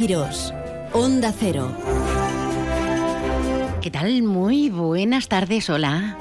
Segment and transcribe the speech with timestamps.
[0.00, 0.54] Giros,
[0.94, 1.76] Onda Cero.
[3.82, 4.22] ¿Qué tal?
[4.22, 6.16] Muy buenas tardes, hola.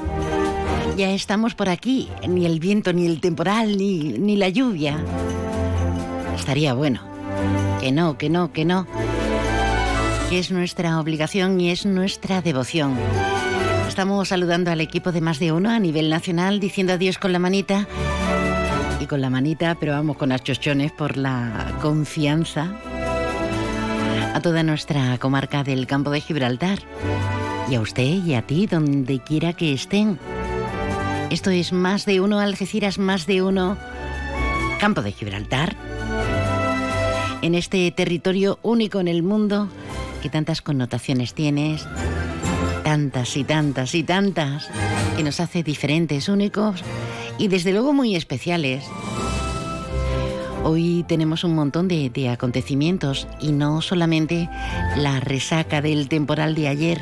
[0.98, 5.02] Ya estamos por aquí, ni el viento, ni el temporal, ni, ni la lluvia.
[6.38, 7.00] Estaría bueno.
[7.80, 8.86] Que no, que no, que no.
[10.30, 12.98] Que es nuestra obligación y es nuestra devoción.
[13.88, 17.40] Estamos saludando al equipo de más de uno a nivel nacional, diciendo adiós con la
[17.40, 17.88] manita.
[19.00, 22.74] Y con la manita, pero vamos con chochones por la confianza
[24.42, 26.80] toda nuestra comarca del campo de Gibraltar.
[27.70, 30.20] Y a usted y a ti, donde quiera que estén.
[31.30, 33.78] Esto es más de uno Algeciras, más de uno
[34.80, 35.76] campo de Gibraltar.
[37.42, 39.70] En este territorio único en el mundo,
[40.22, 41.88] que tantas connotaciones tienes,
[42.84, 44.70] tantas y tantas y tantas,
[45.16, 46.84] que nos hace diferentes, únicos
[47.38, 48.86] y desde luego muy especiales.
[50.64, 54.50] Hoy tenemos un montón de, acontecimientos y no solamente
[54.98, 57.00] la resaca del temporal de ayer,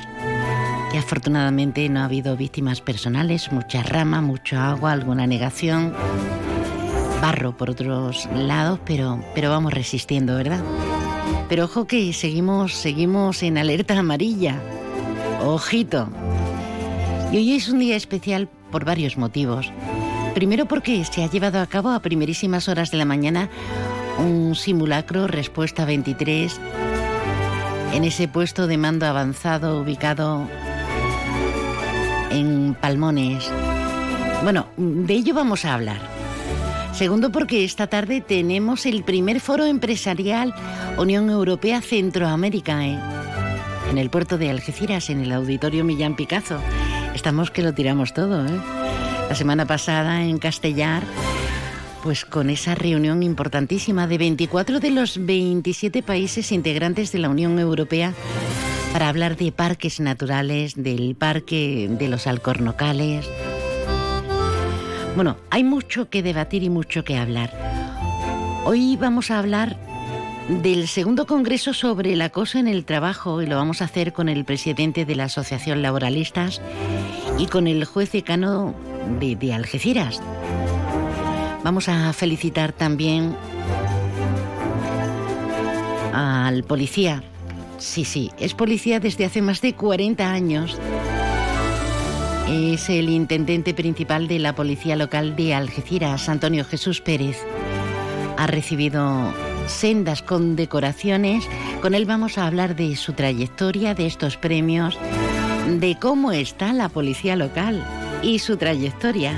[0.91, 5.93] que afortunadamente no ha habido víctimas personales, mucha rama, mucho agua, alguna negación,
[7.21, 10.63] barro por otros lados, pero, pero vamos resistiendo, ¿verdad?
[11.49, 14.61] Pero ojo que seguimos, seguimos en alerta amarilla.
[15.43, 16.09] Ojito.
[17.31, 19.71] Y hoy es un día especial por varios motivos.
[20.37, 23.49] Primero porque se ha llevado a cabo a primerísimas horas de la mañana
[24.19, 26.59] un simulacro respuesta 23
[27.95, 30.47] en ese puesto de mando avanzado ubicado
[32.29, 33.49] en Palmones.
[34.43, 36.01] Bueno, de ello vamos a hablar.
[36.93, 40.53] Segundo porque esta tarde tenemos el primer foro empresarial
[40.99, 42.99] Unión Europea Centroamérica ¿eh?
[43.89, 46.61] en el puerto de Algeciras, en el auditorio Millán Picazo.
[47.15, 49.06] Estamos que lo tiramos todo, ¿eh?
[49.29, 51.03] La semana pasada en Castellar,
[52.03, 57.59] pues con esa reunión importantísima de 24 de los 27 países integrantes de la Unión
[57.59, 58.13] Europea
[58.93, 63.29] para hablar de parques naturales, del parque de los alcornocales.
[65.15, 67.51] Bueno, hay mucho que debatir y mucho que hablar.
[68.63, 69.77] Hoy vamos a hablar
[70.47, 74.29] del segundo congreso sobre el acoso en el trabajo y lo vamos a hacer con
[74.29, 76.61] el presidente de la Asociación Laboralistas
[77.37, 78.73] y con el juez decano
[79.07, 80.21] de, Algeciras.
[81.63, 83.35] Vamos a felicitar también
[86.13, 87.23] al policía.
[87.77, 90.77] Sí, sí, es policía desde hace más de 40 años.
[92.49, 97.37] Es el intendente principal de la policía local de Algeciras, Antonio Jesús Pérez.
[98.37, 99.33] Ha recibido
[99.67, 101.47] sendas condecoraciones.
[101.81, 104.97] Con él vamos a hablar de su trayectoria, de estos premios,
[105.67, 107.83] de cómo está la policía local
[108.21, 109.33] y su trayectoria.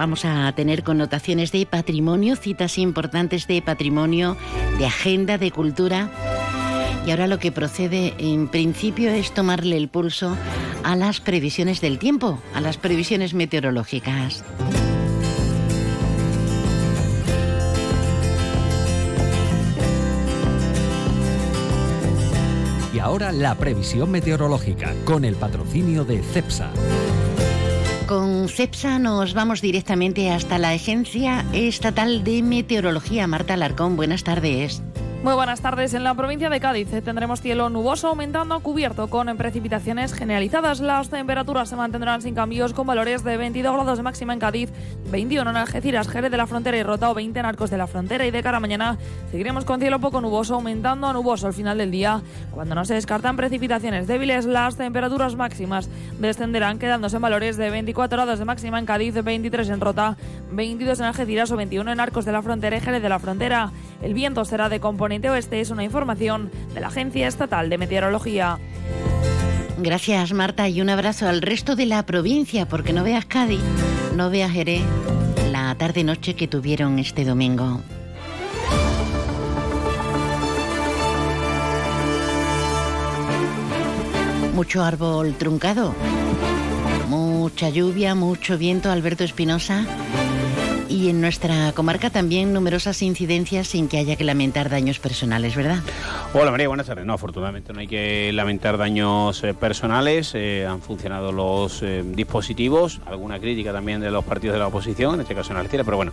[0.00, 4.36] Vamos a tener connotaciones de patrimonio, citas importantes de patrimonio,
[4.78, 6.08] de agenda, de cultura.
[7.06, 10.36] Y ahora lo que procede en principio es tomarle el pulso
[10.84, 14.42] a las previsiones del tiempo, a las previsiones meteorológicas.
[23.00, 26.70] Ahora la previsión meteorológica con el patrocinio de CEPSA.
[28.06, 33.26] Con CEPSA nos vamos directamente hasta la Agencia Estatal de Meteorología.
[33.26, 34.82] Marta Alarcón, buenas tardes.
[35.22, 35.92] Muy buenas tardes.
[35.92, 40.80] En la provincia de Cádiz tendremos cielo nuboso aumentando cubierto con precipitaciones generalizadas.
[40.80, 44.70] Las temperaturas se mantendrán sin cambios con valores de 22 grados de máxima en Cádiz,
[45.10, 47.86] 21 en Algeciras, Jerez de la Frontera y Rota o 20 en Arcos de la
[47.86, 48.24] Frontera.
[48.24, 48.96] Y de cara a mañana
[49.30, 52.22] seguiremos con cielo poco nuboso aumentando a nuboso al final del día.
[52.50, 58.16] Cuando no se descartan precipitaciones débiles, las temperaturas máximas descenderán quedándose en valores de 24
[58.16, 60.16] grados de máxima en Cádiz, 23 en Rota,
[60.50, 63.70] 22 en Algeciras o 21 en Arcos de la Frontera y Jerez de la Frontera.
[64.02, 68.58] El viento será de componente Oeste es una información de la Agencia Estatal de Meteorología.
[69.78, 73.60] Gracias Marta y un abrazo al resto de la provincia porque no veas Cádiz,
[74.14, 74.82] no veas Jerez
[75.50, 77.80] la tarde-noche que tuvieron este domingo.
[84.54, 85.94] Mucho árbol truncado,
[87.08, 89.86] mucha lluvia, mucho viento, Alberto Espinosa
[90.90, 95.78] y en nuestra comarca también numerosas incidencias sin que haya que lamentar daños personales, ¿verdad?
[96.34, 97.06] Hola María, buenas tardes.
[97.06, 100.32] No, afortunadamente no hay que lamentar daños eh, personales.
[100.34, 105.14] Eh, han funcionado los eh, dispositivos, alguna crítica también de los partidos de la oposición,
[105.14, 106.12] en este caso en Algeciras, pero bueno,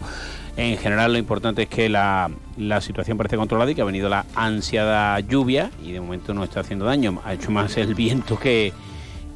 [0.56, 4.10] en general lo importante es que la, la situación parece controlada y que ha venido
[4.10, 7.20] la ansiada lluvia y de momento no está haciendo daño.
[7.26, 8.74] Ha hecho más el viento que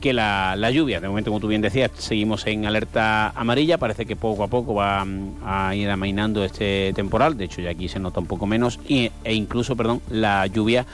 [0.01, 0.99] que la, lluvia.
[0.99, 3.77] De momento, como tú bien decías, seguimos en alerta amarilla.
[3.77, 7.37] Parece que poco a poco va mm, a ir amainando este temporal.
[7.37, 8.79] De hecho, ya aquí se nota un poco menos.
[8.89, 10.85] e incluso, perdón, la lluvia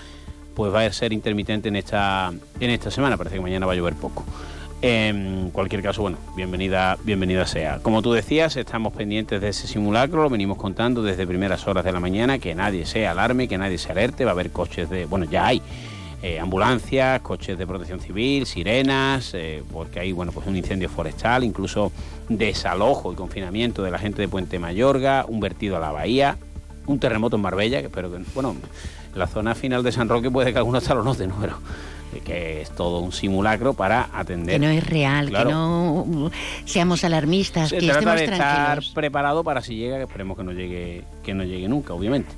[0.53, 3.17] pues va a ser intermitente en esta, en esta semana.
[3.17, 4.23] Parece que mañana va a llover poco.
[4.81, 7.79] En cualquier caso, bueno, bienvenida, bienvenida sea.
[7.79, 11.91] Como tú decías, estamos pendientes de ese simulacro, lo venimos contando desde primeras horas de
[11.91, 15.05] la mañana, que nadie se alarme, que nadie se alerte, va a haber coches de,
[15.05, 15.63] bueno, ya hay
[16.23, 21.43] eh, ambulancias, coches de protección civil, sirenas, eh, porque hay bueno, pues un incendio forestal,
[21.43, 21.91] incluso
[22.27, 26.37] desalojo y confinamiento de la gente de Puente Mayorga, un vertido a la bahía,
[26.87, 28.55] un terremoto en Marbella, que espero que, bueno,
[29.13, 31.35] la zona final de San Roque puede que algunos hasta lo noten, ¿no?
[31.41, 31.59] Pero
[32.15, 34.59] eh, que es todo un simulacro para atender.
[34.59, 36.31] Que no es real, que no
[36.65, 40.43] seamos alarmistas, Se que trata estemos de estar preparado para si llega, que esperemos que
[40.43, 42.31] no llegue, que no llegue nunca, obviamente.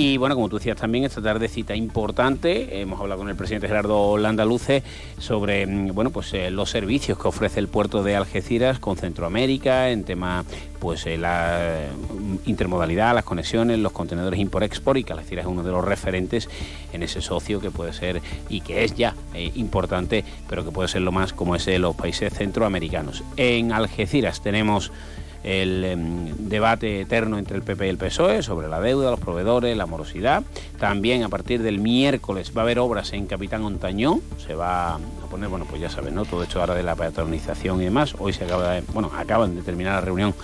[0.00, 2.80] Y bueno, como tú decías también, esta tarde cita importante.
[2.80, 4.84] Hemos hablado con el presidente Gerardo Landaluce
[5.18, 9.90] sobre mm, bueno, pues, eh, los servicios que ofrece el puerto de Algeciras con Centroamérica
[9.90, 10.44] en tema
[10.78, 15.64] pues eh, la mm, intermodalidad, las conexiones, los contenedores import-export y que Algeciras es uno
[15.64, 16.48] de los referentes
[16.92, 20.86] en ese socio que puede ser y que es ya eh, importante, pero que puede
[20.86, 23.24] ser lo más como es los países centroamericanos.
[23.36, 24.92] En Algeciras tenemos
[25.44, 29.76] el em, debate eterno entre el PP y el PSOE sobre la deuda, los proveedores,
[29.76, 30.42] la morosidad.
[30.78, 34.98] También a partir del miércoles va a haber obras en Capitán Ontañón, se va a
[35.30, 36.24] poner, bueno, pues ya saben, ¿no?
[36.24, 38.14] Todo esto ahora de la patronización y demás.
[38.18, 40.34] Hoy se acaba de, bueno, acaban de terminar la reunión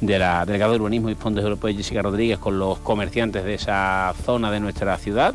[0.00, 4.14] de la delegada de Urbanismo y Fondos Europeos Jessica Rodríguez con los comerciantes de esa
[4.24, 5.34] zona de nuestra ciudad,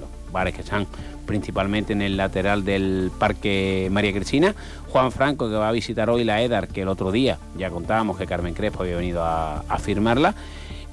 [0.00, 0.86] los bares que están
[1.26, 4.54] principalmente en el lateral del Parque María Cristina.
[4.90, 8.16] Juan Franco, que va a visitar hoy la EDAR, que el otro día ya contábamos
[8.16, 10.34] que Carmen Crespo había venido a, firmarla.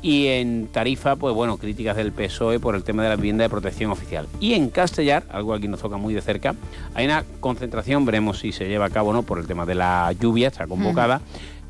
[0.01, 3.49] Y en Tarifa, pues bueno, críticas del PSOE por el tema de la vivienda de
[3.49, 4.27] protección oficial.
[4.39, 6.55] Y en Castellar, algo aquí nos toca muy de cerca,
[6.95, 9.75] hay una concentración, veremos si se lleva a cabo o no, por el tema de
[9.75, 11.21] la lluvia, está convocada,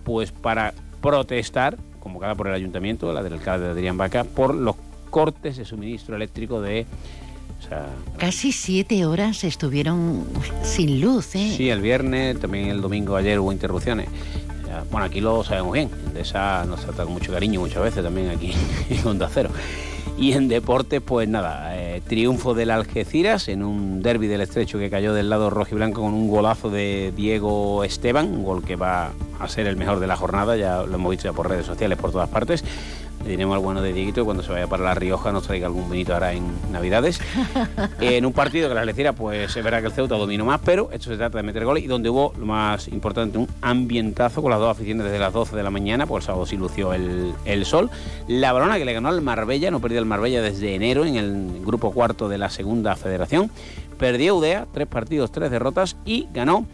[0.05, 4.77] pues para protestar, convocada por el ayuntamiento, la del alcalde de Adrián Vaca, por los
[5.09, 6.87] cortes de suministro eléctrico de
[8.17, 10.25] Casi siete horas estuvieron
[10.63, 11.53] sin luz, ¿eh?
[11.55, 14.07] Sí, el viernes, también el domingo ayer hubo interrupciones.
[14.89, 15.89] Bueno, aquí lo sabemos bien.
[16.13, 18.53] De esa nos trata con mucho cariño muchas veces también aquí
[18.89, 19.49] en Onda Cero.
[20.17, 24.89] Y en deportes, pues nada, eh, triunfo del Algeciras en un derby del estrecho que
[24.89, 28.75] cayó del lado rojo y blanco con un golazo de Diego Esteban, un gol que
[28.75, 31.65] va a ser el mejor de la jornada, ya lo hemos visto ya por redes
[31.65, 32.63] sociales por todas partes.
[33.23, 35.89] Le diremos al bueno de Dieguito cuando se vaya para La Rioja nos traiga algún
[35.89, 37.21] vinito ahora en Navidades.
[38.01, 40.89] en un partido que la Algeciras, pues es verdad que el Ceuta dominó más, pero
[40.91, 44.49] esto se trata de meter goles y donde hubo lo más importante, un ambientazo con
[44.49, 47.33] las dos aficiones desde las 12 de la mañana, pues el sábado sí lució el,
[47.45, 47.91] el sol.
[48.27, 51.61] La Barona que le ganó al Marbella, no perdió el Marbella desde enero en el
[51.63, 53.51] grupo cuarto de la segunda federación.
[53.99, 56.65] Perdió Udea, tres partidos, tres derrotas y ganó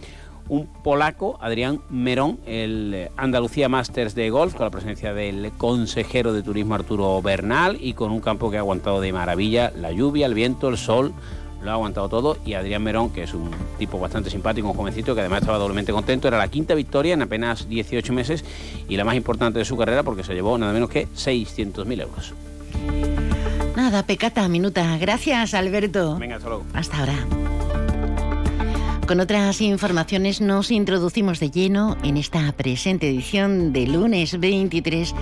[0.49, 6.33] un polaco, Adrián Merón, el eh, Andalucía Masters de golf, con la presencia del consejero
[6.33, 10.25] de turismo Arturo Bernal y con un campo que ha aguantado de maravilla la lluvia,
[10.25, 11.13] el viento, el sol,
[11.61, 15.15] lo ha aguantado todo y Adrián Merón, que es un tipo bastante simpático, un jovencito
[15.15, 18.45] que además estaba doblemente contento, era la quinta victoria en apenas 18 meses
[18.87, 22.33] y la más importante de su carrera porque se llevó nada menos que 600.000 euros.
[23.75, 24.97] Nada, pecata, minuta.
[24.97, 26.17] Gracias, Alberto.
[26.17, 26.65] Venga, hasta luego.
[26.73, 27.86] Hasta ahora.
[29.07, 35.15] Con otras informaciones nos introducimos de lleno en esta presente edición de lunes 23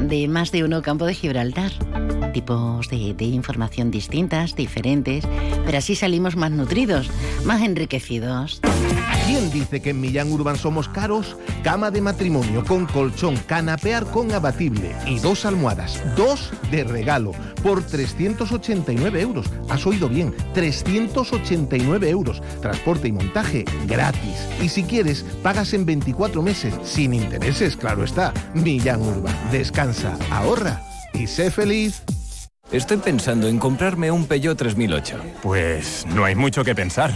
[0.00, 1.70] de Más de Uno Campo de Gibraltar.
[2.32, 5.28] Tipos de, información distintas, diferentes,
[5.66, 7.10] pero así salimos más nutridos,
[7.44, 8.62] más enriquecidos.
[9.28, 11.36] ¿Quién dice que en Millán Urban somos caros?
[11.62, 17.32] Cama de matrimonio con colchón, canapear con abatible y dos almohadas, dos de regalo,
[17.62, 19.44] por 389 euros.
[19.68, 22.40] Has oído bien, 389 euros.
[22.62, 24.48] Transporte y montaje gratis.
[24.62, 28.32] Y si quieres, pagas en 24 meses, sin intereses, claro está.
[28.54, 30.80] Millán Urban, descansa, ahorra
[31.12, 32.02] y sé feliz.
[32.72, 35.20] Estoy pensando en comprarme un Peugeot 3008.
[35.42, 37.14] Pues no hay mucho que pensar.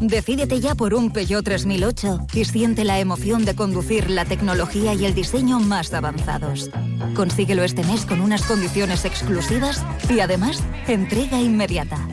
[0.00, 5.06] Decídete ya por un Peugeot 3008 y siente la emoción de conducir la tecnología y
[5.06, 6.70] el diseño más avanzados.
[7.14, 12.06] Consíguelo este mes con unas condiciones exclusivas y además entrega inmediata.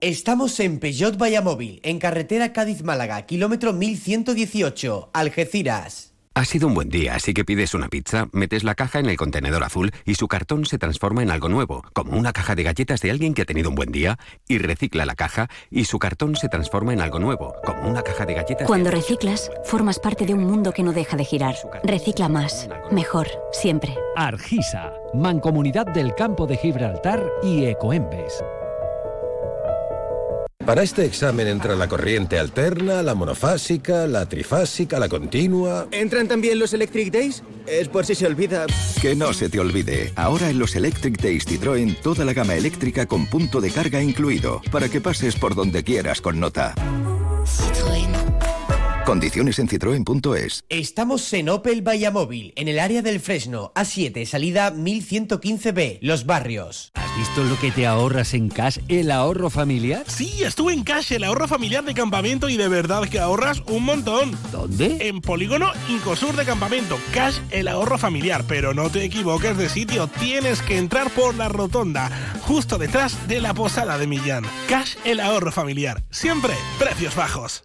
[0.00, 6.13] Estamos en Peugeot Vallamóvil, en carretera Cádiz-Málaga, kilómetro 1118, Algeciras.
[6.36, 9.16] Ha sido un buen día, así que pides una pizza, metes la caja en el
[9.16, 13.00] contenedor azul y su cartón se transforma en algo nuevo, como una caja de galletas
[13.02, 16.34] de alguien que ha tenido un buen día, y recicla la caja y su cartón
[16.34, 18.66] se transforma en algo nuevo, como una caja de galletas.
[18.66, 21.54] Cuando reciclas, formas parte de un mundo que no deja de girar.
[21.84, 23.96] Recicla más, mejor, siempre.
[24.16, 28.42] Argisa, Mancomunidad del Campo de Gibraltar y Ecoembes.
[30.66, 35.86] Para este examen entra la corriente alterna, la monofásica, la trifásica, la continua.
[35.90, 37.42] ¿Entran también los Electric Days?
[37.66, 38.64] Es por si se olvida.
[39.02, 40.12] Que no se te olvide.
[40.16, 44.62] Ahora en los Electric Days Citroën, toda la gama eléctrica con punto de carga incluido,
[44.72, 46.74] para que pases por donde quieras con nota.
[49.04, 50.64] Condiciones en citroen.es.
[50.70, 56.90] Estamos en Opel Vallamóvil, en el área del Fresno, A7, salida 1115B, Los Barrios.
[56.94, 60.04] ¿Has visto lo que te ahorras en Cash, el ahorro familiar?
[60.08, 63.84] Sí, estuve en Cash, el ahorro familiar de campamento y de verdad que ahorras un
[63.84, 64.38] montón.
[64.50, 64.96] ¿Dónde?
[65.08, 66.98] En Polígono Incosur de Campamento.
[67.12, 68.44] Cash, el ahorro familiar.
[68.48, 73.42] Pero no te equivoques de sitio, tienes que entrar por la rotonda, justo detrás de
[73.42, 74.44] la posada de Millán.
[74.66, 76.02] Cash, el ahorro familiar.
[76.10, 77.64] Siempre precios bajos.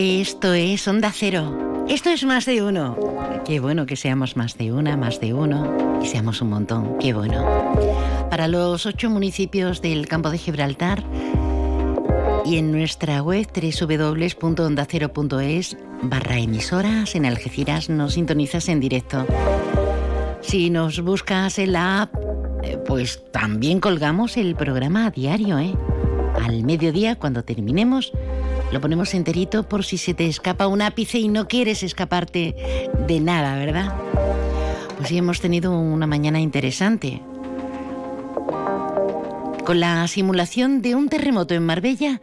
[0.00, 1.84] Esto es Onda Cero.
[1.88, 2.96] Esto es más de uno.
[3.44, 5.98] Qué bueno que seamos más de una, más de uno.
[6.00, 6.98] Y seamos un montón.
[7.00, 7.44] Qué bueno.
[8.30, 11.02] Para los ocho municipios del campo de Gibraltar
[12.44, 19.26] y en nuestra web www.ondacero.es barra emisoras en Algeciras nos sintonizas en directo.
[20.42, 22.14] Si nos buscas en la app,
[22.62, 25.74] eh, pues también colgamos el programa a diario, ¿eh?
[26.44, 28.12] Al mediodía, cuando terminemos,
[28.72, 32.54] lo ponemos enterito por si se te escapa un ápice y no quieres escaparte
[33.06, 33.94] de nada, ¿verdad?
[34.96, 37.22] Pues sí, hemos tenido una mañana interesante.
[39.64, 42.20] Con la simulación de un terremoto en Marbella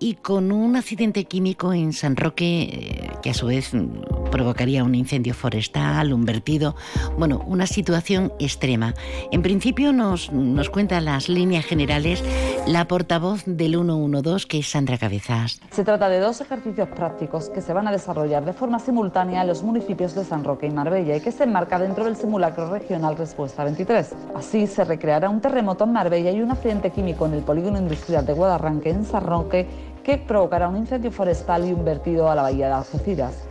[0.00, 4.82] y con un accidente químico en San Roque eh, que a su vez mm, provocaría
[4.82, 6.74] un incendio forestal, un vertido,
[7.18, 8.94] bueno, una situación extrema.
[9.30, 12.24] En principio nos, nos cuenta las líneas generales
[12.66, 15.60] la portavoz del 112, que es Sandra Cabezas.
[15.70, 19.48] Se trata de dos ejercicios prácticos que se van a desarrollar de forma simultánea en
[19.48, 23.16] los municipios de San Roque y Marbella y que se enmarca dentro del simulacro regional
[23.16, 24.14] Respuesta 23.
[24.34, 28.24] Así se recreará un terremoto en Marbella y un accidente químico en el polígono industrial
[28.24, 29.66] de Guadarranque en San Roque
[30.02, 33.49] que provocará un incendio forestal y un vertido a la bahía de Algeciras.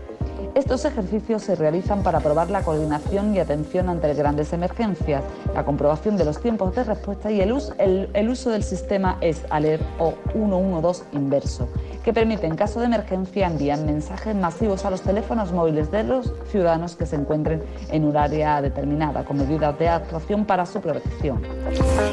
[0.56, 6.18] Estos ejercicios se realizan para probar la coordinación y atención ante grandes emergencias, la comprobación
[6.18, 9.84] de los tiempos de respuesta y el uso, el, el uso del sistema es alert
[10.00, 11.70] o 112 inverso,
[12.04, 16.34] que permite en caso de emergencia enviar mensajes masivos a los teléfonos móviles de los
[16.52, 21.42] ciudadanos que se encuentren en un área determinada, con medidas de actuación para su protección.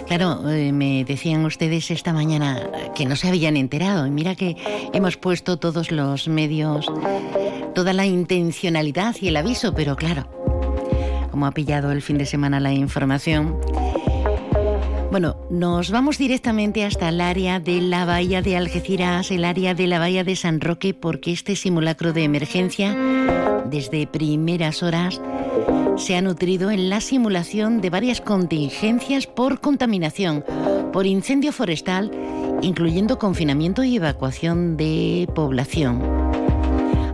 [0.06, 2.62] Claro, eh, me decían ustedes esta mañana
[2.94, 4.06] que no se habían enterado.
[4.06, 4.56] Y mira que
[4.92, 6.90] hemos puesto todos los medios,
[7.74, 10.28] toda la intencionalidad y el aviso, pero claro,
[11.30, 13.58] como ha pillado el fin de semana la información.
[15.10, 19.86] Bueno, nos vamos directamente hasta el área de la bahía de Algeciras, el área de
[19.86, 22.96] la bahía de San Roque, porque este simulacro de emergencia,
[23.70, 25.20] desde primeras horas,
[25.96, 30.44] se ha nutrido en la simulación de varias contingencias por contaminación,
[30.92, 32.10] por incendio forestal,
[32.62, 36.25] incluyendo confinamiento y evacuación de población.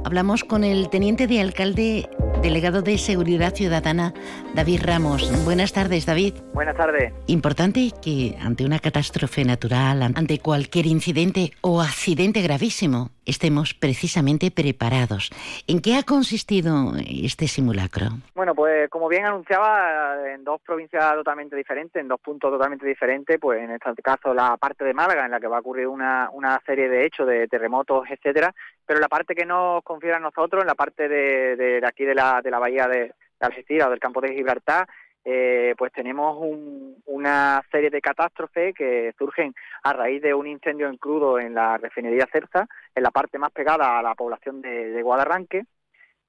[0.04, 2.09] Hablamos con el teniente de alcalde
[2.42, 4.12] delegado de Seguridad Ciudadana,
[4.52, 5.44] David Ramos.
[5.44, 6.35] Buenas tardes, David.
[6.52, 7.14] Buenas tardes.
[7.28, 15.30] Importante que ante una catástrofe natural, ante cualquier incidente o accidente gravísimo, estemos precisamente preparados.
[15.68, 18.06] ¿En qué ha consistido este simulacro?
[18.35, 23.38] Bueno, pues como bien anunciaba, en dos provincias totalmente diferentes, en dos puntos totalmente diferentes,
[23.40, 26.28] pues en este caso la parte de Málaga, en la que va a ocurrir una,
[26.32, 28.52] una serie de hechos, de terremotos, etcétera,
[28.86, 32.14] pero la parte que nos confiere a nosotros, en la parte de, de, aquí de
[32.14, 34.86] la, de la bahía de, de o del campo de Gibraltar,
[35.24, 40.88] eh, pues tenemos un, una serie de catástrofes que surgen a raíz de un incendio
[40.88, 44.90] en crudo en la refinería Cerza, en la parte más pegada a la población de,
[44.90, 45.64] de Guadarranque,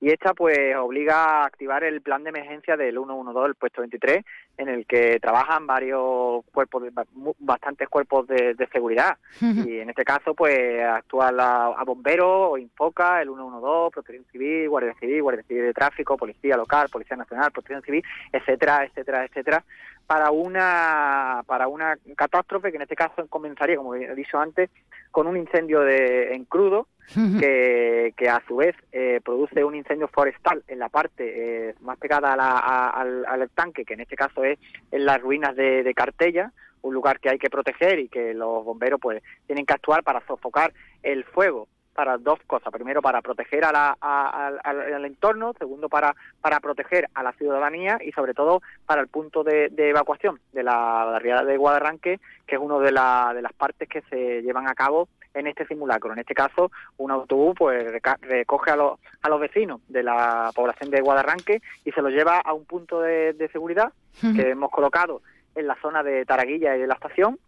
[0.04, 4.24] y esta pues obliga a activar el plan de emergencia del 112, el puesto 23,
[4.58, 6.92] en el que trabajan varios cuerpos, de,
[7.40, 9.18] bastantes cuerpos de, de seguridad.
[9.42, 14.94] Y en este caso pues actúa la, a bomberos, Infoca, el 112, Protección Civil, Guardia
[15.00, 19.64] Civil, Guardia Civil de Tráfico, Policía Local, Policía Nacional, Protección Civil, etcétera, etcétera, etcétera,
[20.06, 24.70] para una para una catástrofe que en este caso comenzaría, como he dicho antes,
[25.12, 30.64] con un incendio de, en crudo que, a su vez eh, produce un incendio forestal
[30.68, 34.44] en la parte eh, más pegada a la, a, al, tanque, que en este caso
[34.44, 34.60] es
[34.92, 39.00] en las ruinas de, Cartella, un lugar que hay que proteger y que los bomberos
[39.00, 42.74] pues tienen que actuar para sofocar el fuego para dos cosas.
[42.74, 45.54] Primero, para proteger a la, a, al, al, entorno.
[45.60, 49.90] Segundo, para, para proteger a la ciudadanía y, sobre todo, para el punto de, de
[49.90, 54.02] evacuación de la barriada de Guadarranque, que es una de, la, de las partes que
[54.10, 56.14] se llevan a cabo en este simulacro.
[56.14, 60.90] En este caso, un autobús pues recoge a los, a los vecinos de la población
[60.90, 65.22] de Guadarranque y se los lleva a un punto de, de seguridad que hemos colocado
[65.56, 67.40] en la zona de Taraguilla y de la estación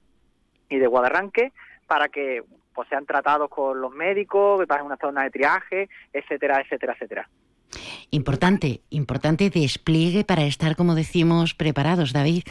[0.70, 1.54] y de Guadarranque
[1.88, 6.60] para que pues sean tratados con los médicos, que pasen una zona de triaje, etcétera,
[6.62, 7.30] etcétera, etcétera.
[8.12, 12.44] Importante, importante despliegue para estar, como decimos, preparados, David.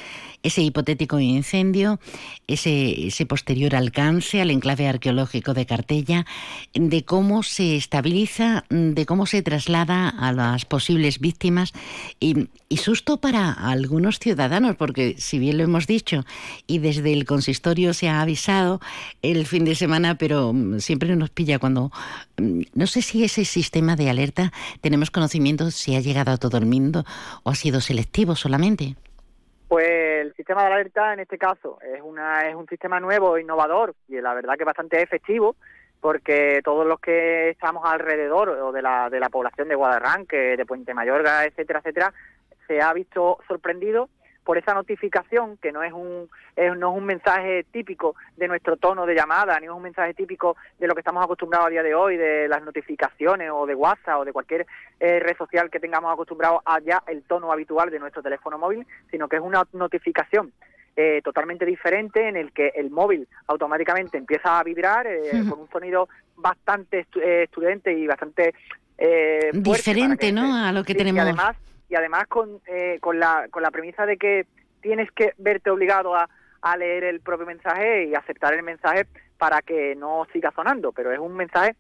[0.43, 2.01] Ese hipotético incendio,
[2.47, 6.27] ese, ese posterior alcance al enclave arqueológico de Cartella,
[6.75, 11.73] de cómo se estabiliza, de cómo se traslada a las posibles víctimas
[12.21, 16.25] y, y susto para algunos ciudadanos, porque si bien lo hemos dicho
[16.67, 18.81] y desde el consistorio se ha avisado
[19.23, 21.93] el fin de semana, pero siempre nos pilla cuando
[22.37, 24.51] no sé si ese sistema de alerta
[24.81, 27.05] tenemos conocimiento si ha llegado a todo el mundo
[27.45, 28.97] o ha sido selectivo solamente.
[29.69, 33.95] Pues el sistema de alerta en este caso es una es un sistema nuevo, innovador
[34.09, 35.55] y la verdad que bastante efectivo
[36.05, 40.67] porque todos los que estamos alrededor o de la, de la población de Guadarranque, de
[40.67, 42.13] Puente Mayorga, etcétera, etcétera,
[42.67, 44.09] se ha visto sorprendido
[44.45, 49.07] por esa notificación que no es un no es un mensaje típico de nuestro tono
[49.07, 51.95] de llamada ni es un mensaje típico de lo que estamos acostumbrados a día de
[51.95, 54.67] hoy de las notificaciones o de WhatsApp o de cualquier
[55.01, 58.87] eh, red social que tengamos acostumbrado a ya el tono habitual de nuestro teléfono móvil
[59.11, 60.53] sino que es una notificación
[60.97, 65.69] eh, totalmente diferente en el que el móvil automáticamente empieza a vibrar eh, con un
[65.71, 67.07] sonido bastante
[67.43, 68.55] estudiante y bastante
[69.53, 70.55] diferente, ¿no?
[70.55, 71.23] A lo que tenemos.
[71.23, 71.57] además
[71.95, 74.47] y además con, eh, con, la, con la premisa de que
[74.81, 76.29] tienes que verte obligado a,
[76.61, 79.07] a leer el propio mensaje y aceptar el mensaje
[79.39, 81.77] para que no siga sonando, pero es un mensaje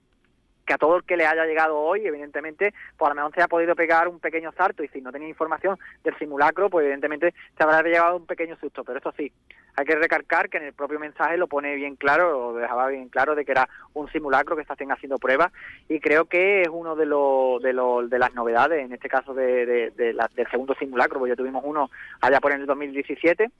[0.65, 3.43] que a todo el que le haya llegado hoy, evidentemente, pues a lo mejor se
[3.43, 7.35] ha podido pegar un pequeño salto y si no tenía información del simulacro, pues evidentemente
[7.57, 8.85] se habrá llevado un pequeño susto.
[8.85, 9.31] Pero eso sí,
[9.77, 13.09] hay que recargar que en el propio mensaje lo pone bien claro, lo dejaba bien
[13.09, 15.53] claro de que era un simulacro que está haciendo pruebas
[15.89, 19.35] y creo que es uno de, los de, los de las novedades, en este caso
[19.35, 21.91] de, del segundo simulacro, porque ya tuvimos uno
[22.21, 23.51] allá por en el 2017.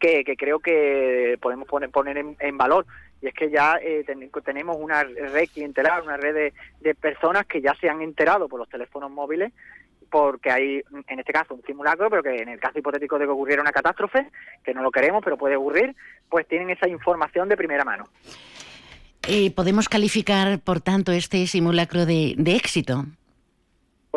[0.00, 2.86] Que, que, creo que podemos poner, poner en valor
[3.20, 4.04] y es que ya eh,
[4.44, 8.68] tenemos una red clientelar, una red de, personas que ya se han enterado por los
[8.68, 9.52] teléfonos móviles
[10.10, 13.30] porque hay, en este caso, un simulacro, pero que en el caso hipotético de que
[13.30, 14.30] ocurriera una catástrofe,
[14.64, 15.94] que no lo queremos, pero puede ocurrir,
[16.30, 18.08] pues tienen esa información de primera mano.
[19.28, 23.04] Eh, ¿Podemos calificar, por tanto, este simulacro de éxito?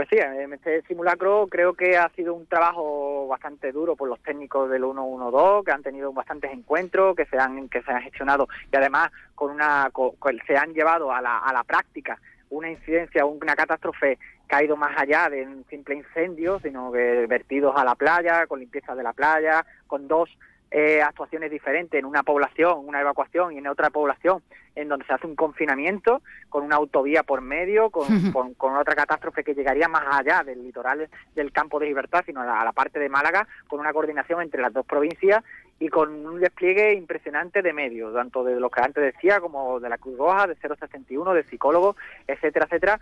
[0.02, 4.20] Pues sí, en este simulacro creo que ha sido un trabajo bastante duro por los
[4.24, 8.48] técnicos del 112, que han tenido bastantes encuentros, que se han que se han gestionado
[8.74, 9.92] y además con una
[10.48, 14.18] se han llevado a la, a la práctica una incidencia, una catástrofe
[14.50, 18.48] que ha ido más allá de un simple incendio, sino que vertidos a la playa,
[18.48, 20.32] con limpieza de la playa, con dos
[20.72, 24.42] eh, actuaciones diferentes en una población, una evacuación y en otra población,
[24.74, 28.08] en donde se hace un confinamiento con una autovía por medio, con,
[28.58, 32.64] con, otra catástrofe que llegaría más allá del litoral del campo de libertad, sino a
[32.64, 35.44] la, parte de Málaga, con una coordinación entre las dos provincias
[35.78, 39.90] y con un despliegue impresionante de medios, tanto de lo que antes decía como de
[39.90, 43.00] la Cruz Roja, de 061, de psicólogos, etcétera, etcétera,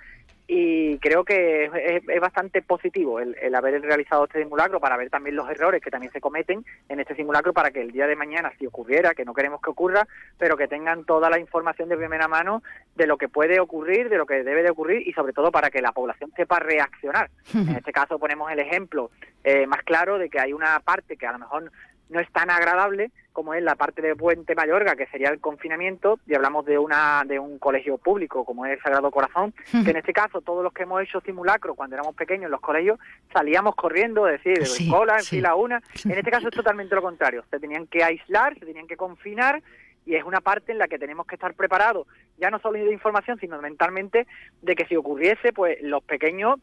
[0.52, 5.48] y creo que es, bastante positivo el, haber realizado este simulacro para ver también los
[5.48, 8.66] errores que también se cometen en este simulacro para que el día de mañana, si
[8.66, 10.08] ocurriera, que no queremos que ocurra,
[10.40, 12.64] pero que tengan toda la información de primera mano
[12.96, 15.70] de lo que puede ocurrir, de lo que debe de ocurrir y sobre todo para
[15.70, 17.30] que la población sepa reaccionar.
[17.54, 19.12] En este caso ponemos el ejemplo
[19.44, 21.72] eh, más claro de que hay una parte que a lo mejor
[22.10, 26.19] no es tan agradable como es la parte de Puente Mayorga, que sería el confinamiento,
[26.28, 29.98] y hablamos de una de un colegio público como es el Sagrado Corazón, que en
[29.98, 33.00] este caso todos los que hemos hecho simulacro cuando éramos pequeños en los colegios
[33.32, 35.82] salíamos corriendo, es decir, de cola, en fila una.
[36.04, 39.62] En este caso es totalmente lo contrario, se tenían que aislar, se tenían que confinar
[40.06, 42.91] y es una parte en la que tenemos que estar preparados, ya no solo de
[42.91, 44.28] información, sino mentalmente,
[44.62, 46.60] de que si ocurriese, pues los pequeños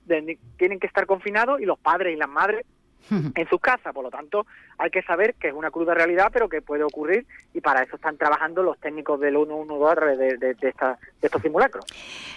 [0.59, 2.67] tienen que estar confinados y los padres y las madres
[3.35, 3.93] en sus casas.
[3.93, 4.47] Por lo tanto,
[4.79, 7.97] hay que saber que es una cruda realidad, pero que puede ocurrir y para eso
[7.97, 10.75] están trabajando los técnicos del 112 a través de, de,
[11.23, 11.85] estos simulacros.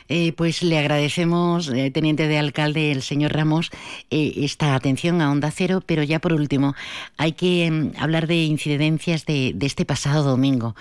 [0.07, 3.69] Eh, pues le agradecemos, eh, teniente de alcalde, el señor Ramos,
[4.09, 6.75] eh, esta atención a Onda Cero, pero ya por último,
[7.17, 10.75] hay que em, hablar de incidencias de, este pasado domingo.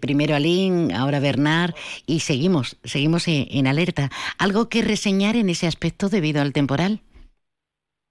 [0.00, 4.10] primero Alín, ahora Bernard, y seguimos, seguimos en alerta.
[4.38, 7.00] ¿Algo que reseñar en ese aspecto debido al temporal?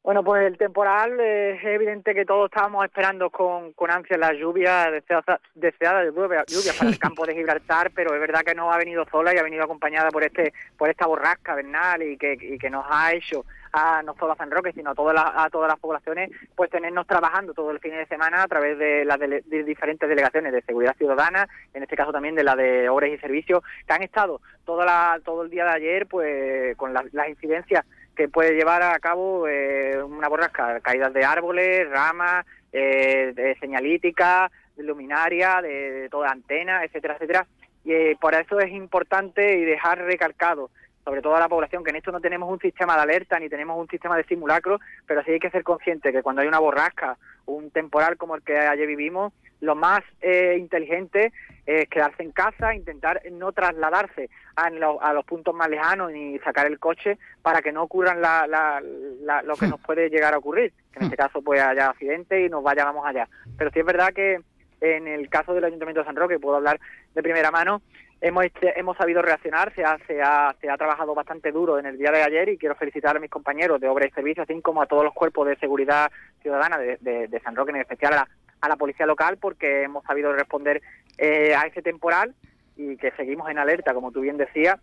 [0.07, 4.89] Bueno, pues el temporal es evidente que todos estábamos esperando con, con ansia la lluvia,
[4.89, 8.71] deseada, deseada de lluvia, lluvia para el campo de Gibraltar, pero es verdad que no
[8.71, 12.37] ha venido sola y ha venido acompañada por este por esta borrasca vernal y que,
[12.39, 13.43] y que nos ha hecho
[13.73, 16.69] a no solo a San Roque, sino a todas las, a todas las poblaciones, pues
[16.69, 20.61] tenernos trabajando todo el fin de semana a través de las de, diferentes delegaciones de
[20.61, 24.39] seguridad ciudadana, en este caso también de la de obras y servicios, que han estado
[24.63, 27.83] toda la, todo el día de ayer pues con las incidencias
[28.17, 34.51] que puede llevar a cabo eh, una borrasca, caídas de árboles, ramas, eh, de señalítica,
[34.75, 37.45] de luminaria, de, toda antena, etcétera, etcétera.
[37.85, 40.71] Y eh, por eso es importante y dejar recalcado,
[41.07, 43.47] sobre todo a la población, que en esto no tenemos un sistema de alerta ni
[43.47, 46.59] tenemos un sistema de simulacro, pero sí hay que ser consciente que cuando hay una
[46.59, 51.31] borrasca, un temporal como el que ayer vivimos, lo más eh, inteligente
[51.65, 56.77] es quedarse en casa, intentar no trasladarse a, los puntos más lejanos ni sacar el
[56.77, 61.15] coche para que no ocurran lo que nos puede llegar a ocurrir, que en este
[61.15, 63.29] caso pues haya accidente y nos vayamos allá.
[63.57, 64.41] Pero sí es verdad que
[64.81, 66.81] en el caso del Ayuntamiento de San Roque, puedo hablar
[67.15, 67.81] de primera mano,
[68.21, 71.97] hemos, hemos sabido reaccionar, se ha, se, ha, se ha trabajado bastante duro en el
[71.97, 74.81] día de ayer y quiero felicitar a mis compañeros de obra y servicio, así como
[74.81, 78.75] a todos los cuerpos de seguridad ciudadana de, de, San Roque, en especial a la,
[78.75, 80.81] policía local, porque hemos sabido responder
[81.17, 82.33] eh, a ese temporal
[82.75, 84.79] y que seguimos en alerta, como tú bien decías,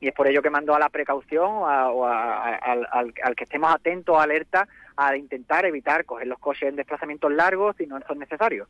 [0.00, 4.18] y es por ello que mando a la precaución o al, al, que estemos atentos,
[4.18, 8.66] alerta, a intentar evitar coger los coches en desplazamientos largos si no son necesarios.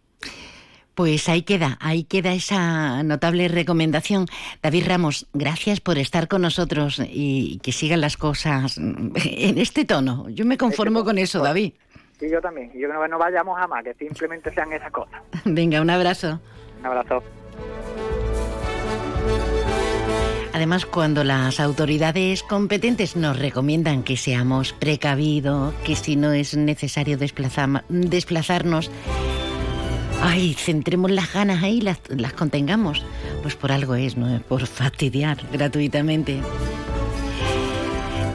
[1.00, 4.26] Pues ahí queda, ahí queda esa notable recomendación.
[4.62, 10.28] David Ramos, gracias por estar con nosotros y que sigan las cosas en este tono.
[10.28, 11.72] Yo me conformo con eso, David.
[12.18, 12.70] Sí, yo también.
[12.74, 15.22] Yo que no, no vayamos a más, que simplemente sean esas cosas.
[15.46, 16.38] Venga, un abrazo.
[16.80, 17.22] Un abrazo.
[20.52, 27.16] Además, cuando las autoridades competentes nos recomiendan que seamos precavidos, que si no es necesario
[27.16, 28.90] desplazarnos,
[30.22, 33.04] ay, centremos las ganas ahí, las, las contengamos,
[33.42, 36.40] pues por algo es, no por fastidiar gratuitamente.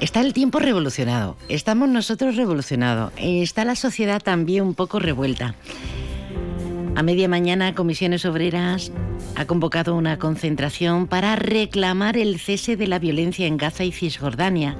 [0.01, 5.55] Está el tiempo revolucionado, estamos nosotros revolucionados, está la sociedad también un poco revuelta.
[6.95, 8.91] A media mañana, Comisiones Obreras
[9.35, 14.77] ha convocado una concentración para reclamar el cese de la violencia en Gaza y Cisjordania.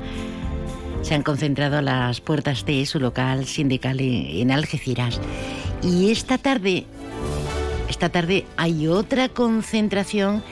[1.02, 5.20] Se han concentrado a las puertas de su local sindical en Algeciras.
[5.84, 6.86] Y esta tarde,
[7.96, 10.44] esta tarde hay otra concentración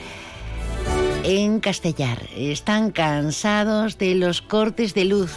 [1.24, 2.16] en Castellar.
[2.34, 5.36] Están cansados de los cortes de luz.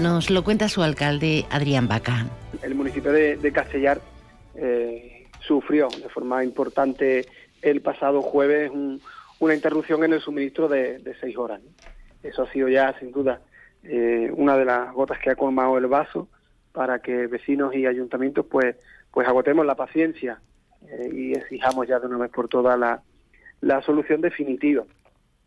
[0.00, 2.26] Nos lo cuenta su alcalde Adrián Baca.
[2.60, 4.00] El municipio de, Castellar
[4.56, 7.26] eh, sufrió de forma importante
[7.62, 8.72] el pasado jueves
[9.38, 11.60] una interrupción en el suministro de, seis horas.
[12.24, 13.42] Eso ha sido ya, sin duda,
[13.84, 16.26] eh, una de las gotas que ha colmado el vaso
[16.72, 18.74] para que vecinos y ayuntamientos pues,
[19.12, 20.40] pues agotemos la paciencia
[20.88, 23.02] eh, y exijamos ya de una vez por todas la,
[23.60, 24.84] la solución definitiva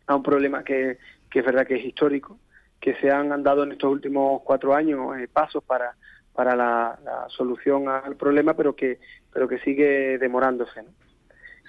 [0.06, 0.98] a un problema que,
[1.30, 2.38] que es verdad que es histórico,
[2.80, 5.94] que se han dado en estos últimos cuatro años eh, pasos para
[6.40, 8.98] para la, solución al problema, pero que,
[9.32, 10.82] pero que sigue demorándose.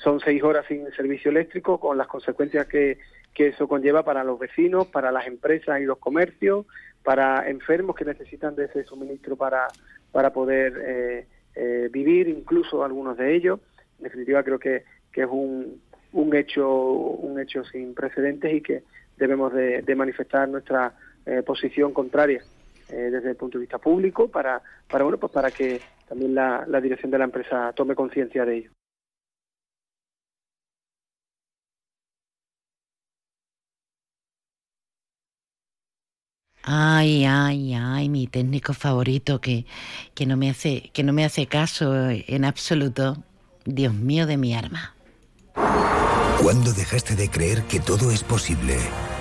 [0.01, 2.97] Son seis horas sin servicio eléctrico, con las consecuencias que,
[3.33, 6.65] que eso conlleva para los vecinos, para las empresas y los comercios,
[7.03, 9.67] para enfermos que necesitan de ese suministro para,
[10.11, 13.59] para poder eh, eh, vivir, incluso algunos de ellos.
[13.97, 15.81] En definitiva, creo que, que es un,
[16.13, 18.83] un, hecho, un hecho sin precedentes y que
[19.17, 20.93] debemos de, manifestar nuestra
[21.25, 22.41] eh, posición contraria
[22.89, 26.65] eh, desde el punto de vista público para, para, bueno, pues para que también la,
[26.67, 28.71] la dirección de la empresa tome conciencia de ello.
[36.63, 39.65] Ay, ay, ay, mi técnico favorito que,
[40.13, 43.23] que, no me hace, que no me hace caso en absoluto.
[43.65, 44.95] Dios mío de mi arma.
[46.41, 48.77] ¿Cuándo dejaste de creer que todo es posible?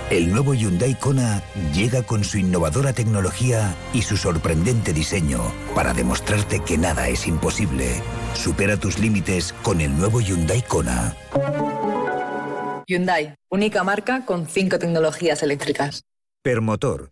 [0.09, 1.41] El nuevo Hyundai Kona
[1.73, 5.39] llega con su innovadora tecnología y su sorprendente diseño
[5.73, 8.01] para demostrarte que nada es imposible.
[8.33, 11.15] Supera tus límites con el nuevo Hyundai Kona.
[12.87, 16.03] Hyundai, única marca con cinco tecnologías eléctricas.
[16.41, 17.11] Permotor,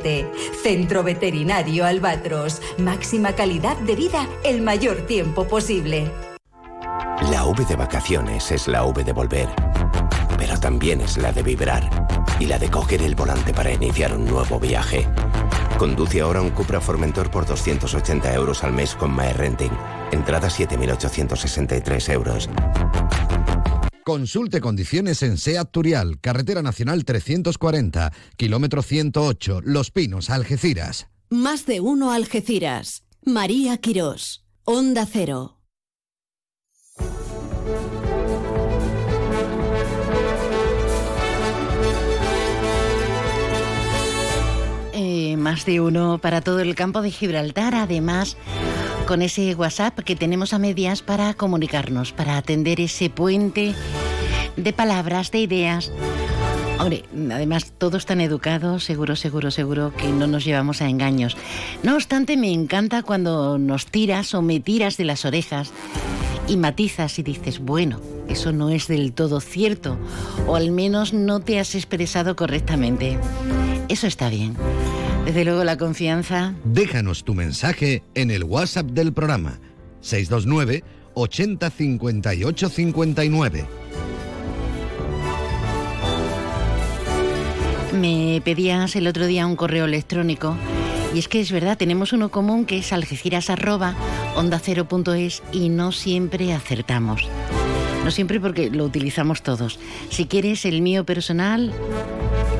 [0.01, 0.31] 171407.
[0.61, 2.61] Centro Veterinario Albatros.
[2.77, 6.11] Máxima calidad de vida el mayor tiempo posible.
[7.31, 9.47] La V de vacaciones es la V de volver,
[10.37, 11.87] pero también es la de vibrar
[12.39, 15.07] y la de coger el volante para iniciar un nuevo viaje.
[15.77, 19.71] Conduce ahora un Cupra Formentor por 280 euros al mes con MyRenting.
[20.11, 22.49] Entrada 7.863 euros.
[24.03, 31.07] Consulte condiciones en SEAT Turial, Carretera Nacional 340, kilómetro 108, Los Pinos, Algeciras.
[31.29, 33.03] Más de uno Algeciras.
[33.23, 34.43] María Quirós.
[34.63, 35.59] Onda Cero.
[44.93, 48.35] Eh, más de uno para todo el campo de Gibraltar, además
[49.11, 53.75] con ese WhatsApp que tenemos a medias para comunicarnos, para atender ese puente
[54.55, 55.91] de palabras, de ideas.
[56.79, 61.35] Hombre, además todos tan educados, seguro, seguro, seguro que no nos llevamos a engaños.
[61.83, 65.73] No obstante, me encanta cuando nos tiras o me tiras de las orejas
[66.47, 69.97] y matizas y dices, bueno, eso no es del todo cierto,
[70.47, 73.19] o al menos no te has expresado correctamente.
[73.89, 74.55] Eso está bien.
[75.25, 76.53] Desde luego la confianza.
[76.63, 79.59] Déjanos tu mensaje en el WhatsApp del programa
[80.01, 83.65] 629 80 58 59.
[87.93, 90.57] Me pedías el otro día un correo electrónico
[91.13, 97.27] y es que es verdad, tenemos uno común que es algeciras@ondacero.es y no siempre acertamos.
[98.03, 99.77] No siempre porque lo utilizamos todos.
[100.09, 101.73] Si quieres el mío personal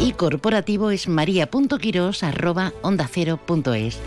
[0.01, 3.99] y corporativo es maria.quiros@ondacero.es.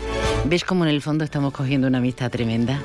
[0.45, 2.81] ¿Ves cómo en el fondo estamos cogiendo una amistad tremenda?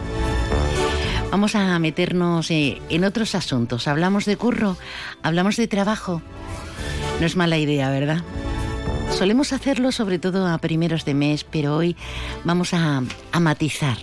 [1.30, 3.88] Vamos a meternos eh, en otros asuntos.
[3.88, 4.76] Hablamos de curro,
[5.22, 6.22] hablamos de trabajo.
[7.18, 8.22] No es mala idea, ¿verdad?
[9.10, 11.96] Solemos hacerlo sobre todo a primeros de mes, pero hoy
[12.44, 13.98] vamos a, a matizar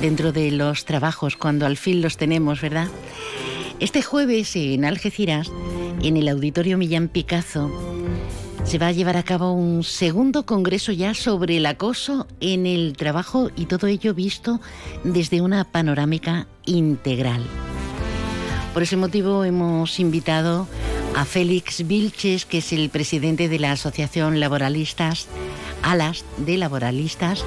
[0.00, 2.86] dentro de los trabajos cuando al fin los tenemos, ¿verdad?
[3.82, 5.50] Este jueves en Algeciras,
[6.04, 7.68] en el Auditorio Millán Picazo,
[8.62, 12.96] se va a llevar a cabo un segundo congreso ya sobre el acoso en el
[12.96, 14.60] trabajo y todo ello visto
[15.02, 17.44] desde una panorámica integral.
[18.72, 20.68] Por ese motivo hemos invitado
[21.16, 25.26] a Félix Vilches, que es el presidente de la Asociación Laboralistas,
[25.82, 27.44] Alas de Laboralistas,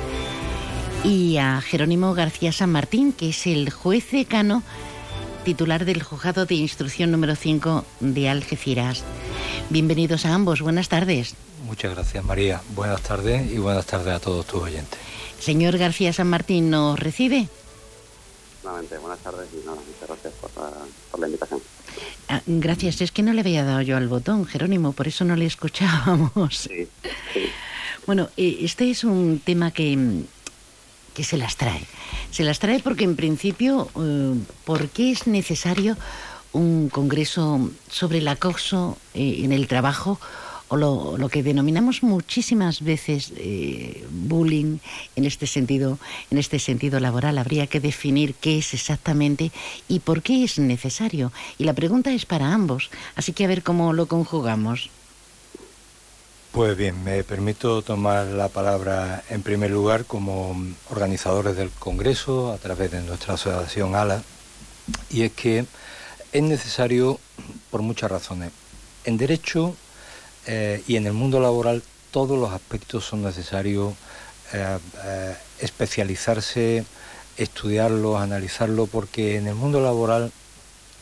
[1.02, 4.64] y a Jerónimo García San Martín, que es el juez decano
[5.46, 9.04] titular del Juzgado de Instrucción número 5 de Algeciras.
[9.70, 11.36] Bienvenidos a ambos, buenas tardes.
[11.66, 15.00] Muchas gracias María, buenas tardes y buenas tardes a todos tus oyentes.
[15.40, 17.48] Señor García San Martín, ¿nos recibe?
[18.64, 20.72] Nuevamente, buenas tardes y nada, muchas gracias por la,
[21.12, 21.62] por la invitación.
[22.28, 25.36] Ah, gracias, es que no le había dado yo al botón, Jerónimo, por eso no
[25.36, 26.58] le escuchábamos.
[26.58, 26.88] Sí,
[27.34, 27.46] sí.
[28.08, 30.24] Bueno, eh, este es un tema que,
[31.14, 31.86] que se las trae.
[32.32, 35.98] Se las trae porque en principio, eh, ¿por qué es necesario
[36.54, 40.20] un congreso sobre el acoso eh, en el trabajo
[40.68, 44.80] o lo, lo, que denominamos muchísimas veces eh, bullying
[45.16, 46.00] en este sentido,
[46.32, 47.38] en este sentido laboral.
[47.38, 49.52] Habría que definir qué es exactamente
[49.88, 51.32] y por qué es necesario.
[51.58, 54.90] Y la pregunta es para ambos, así que a ver cómo lo conjugamos.
[56.56, 60.56] Pues bien, me permito tomar la palabra en primer lugar como
[60.90, 64.24] organizadores del Congreso a través de nuestra asociación ALA,
[65.10, 65.66] y es que
[66.32, 67.20] es necesario
[67.72, 68.54] por muchas razones.
[69.04, 69.76] En derecho
[70.48, 73.94] eh, y en el mundo laboral todos los aspectos son necesarios
[74.54, 76.86] eh, eh, especializarse,
[77.36, 80.32] estudiarlos, analizarlo, porque en el mundo laboral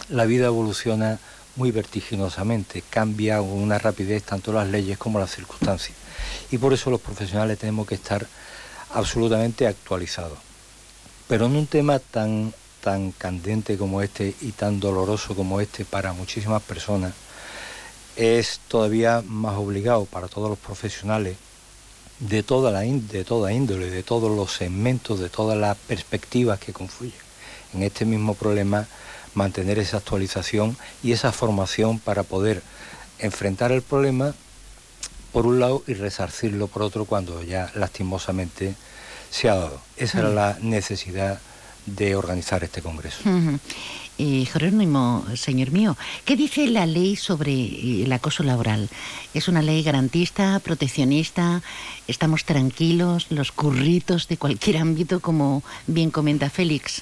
[0.10, 1.20] la vida evoluciona
[1.56, 5.98] muy vertiginosamente, cambia con una rapidez tanto las leyes como las circunstancias.
[6.52, 8.26] Y por eso los profesionales tenemos que estar
[8.94, 10.38] absolutamente actualizados.
[11.28, 16.14] Pero en un tema tan, tan candente como este y tan doloroso como este para
[16.14, 17.14] muchísimas personas,
[18.16, 21.38] es todavía más obligado para todos los profesionales
[22.20, 26.74] de toda, la, de toda índole, de todos los segmentos, de todas las perspectivas que
[26.74, 27.24] confluyen
[27.74, 28.88] en este mismo problema,
[29.36, 32.62] mantener esa actualización y esa formación para poder
[33.20, 34.34] enfrentar el problema
[35.32, 38.76] por un lado y resarcirlo por otro cuando ya lastimosamente
[39.30, 39.82] se ha dado.
[39.98, 41.40] Esa era la necesidad
[41.86, 43.20] de organizar este congreso.
[44.20, 48.90] Eh, Jerónimo, señor mío, ¿qué dice la ley sobre eh, el acoso laboral?
[49.34, 51.64] ¿Es una ley garantista, proteccionista?
[52.08, 53.28] ¿Estamos tranquilos?
[53.32, 57.02] ¿Los curritos de cualquier ámbito, como bien comenta Félix?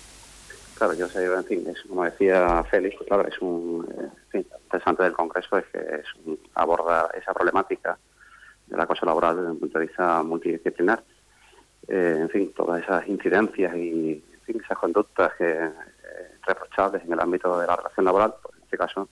[0.82, 3.88] Claro, yo sé, en fin, es, como decía Félix, pues claro, es un
[4.34, 8.00] eh, interesante del Congreso es que es aborda esa problemática
[8.65, 11.04] del acoso laboral desde un punto de vista multidisciplinar.
[11.88, 15.70] en fin, todas esas incidencias y esas conductas que
[16.48, 19.08] reprochables en el ámbito de la relación laboral, pues en este caso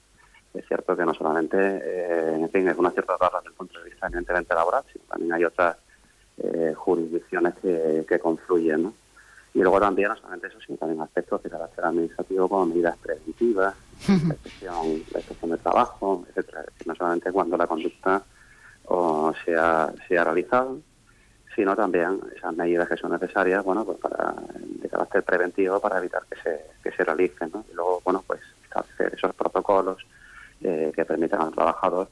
[0.56, 3.78] es cierto que no solamente, eh, en fin, es una cierta barra desde el punto
[3.78, 5.78] de vista evidentemente laboral, sino también hay otras
[6.42, 8.94] eh, jurisdicciones que confluyen, ¿no?
[9.54, 13.76] Y luego también, no solamente eso, sino también aspectos de carácter administrativo como medidas preventivas,
[14.08, 16.66] la inspección, de trabajo, etcétera.
[16.86, 18.24] no solamente cuando la conducta
[18.86, 20.80] o sea, se ha realizado,
[21.56, 26.24] sino también esas medidas que son necesarias, bueno, pues para de carácter preventivo para evitar
[26.30, 27.66] que se, que se realicen, ¿no?
[27.72, 30.06] Y luego, bueno, pues establecer esos protocolos
[30.62, 32.10] eh, que permitan al trabajador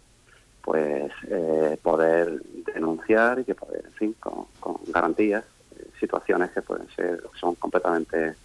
[0.61, 2.41] pues eh, poder
[2.73, 4.47] denunciar y que poder, en fin, con,
[4.87, 5.45] garantías,
[5.99, 8.35] situaciones que pueden ser, son completamente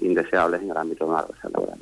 [0.00, 1.78] indeseables en el ámbito de una relación.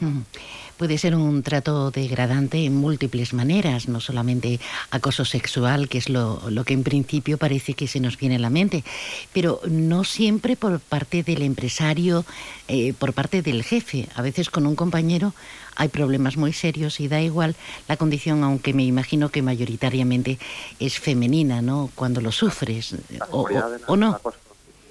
[0.78, 4.60] Puede ser un trato degradante en múltiples maneras, no solamente
[4.92, 8.48] acoso sexual, que es lo, que en principio parece que se nos viene a la
[8.48, 8.84] mente,
[9.32, 12.24] pero no siempre por parte del empresario,
[12.68, 14.08] eh, por parte del jefe.
[14.14, 15.34] A veces con un compañero
[15.74, 17.56] hay problemas muy serios y da igual
[17.88, 20.38] la condición, aunque me imagino que mayoritariamente
[20.78, 21.90] es femenina, ¿no?
[21.96, 22.94] Cuando lo sufres,
[23.30, 23.48] o,
[23.96, 24.20] no.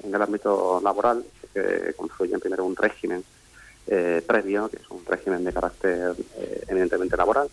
[0.04, 3.24] En el ámbito laboral, que confluye primero un régimen
[3.88, 7.50] eh, previo, que es un régimen de carácter eh, eminentemente laboral,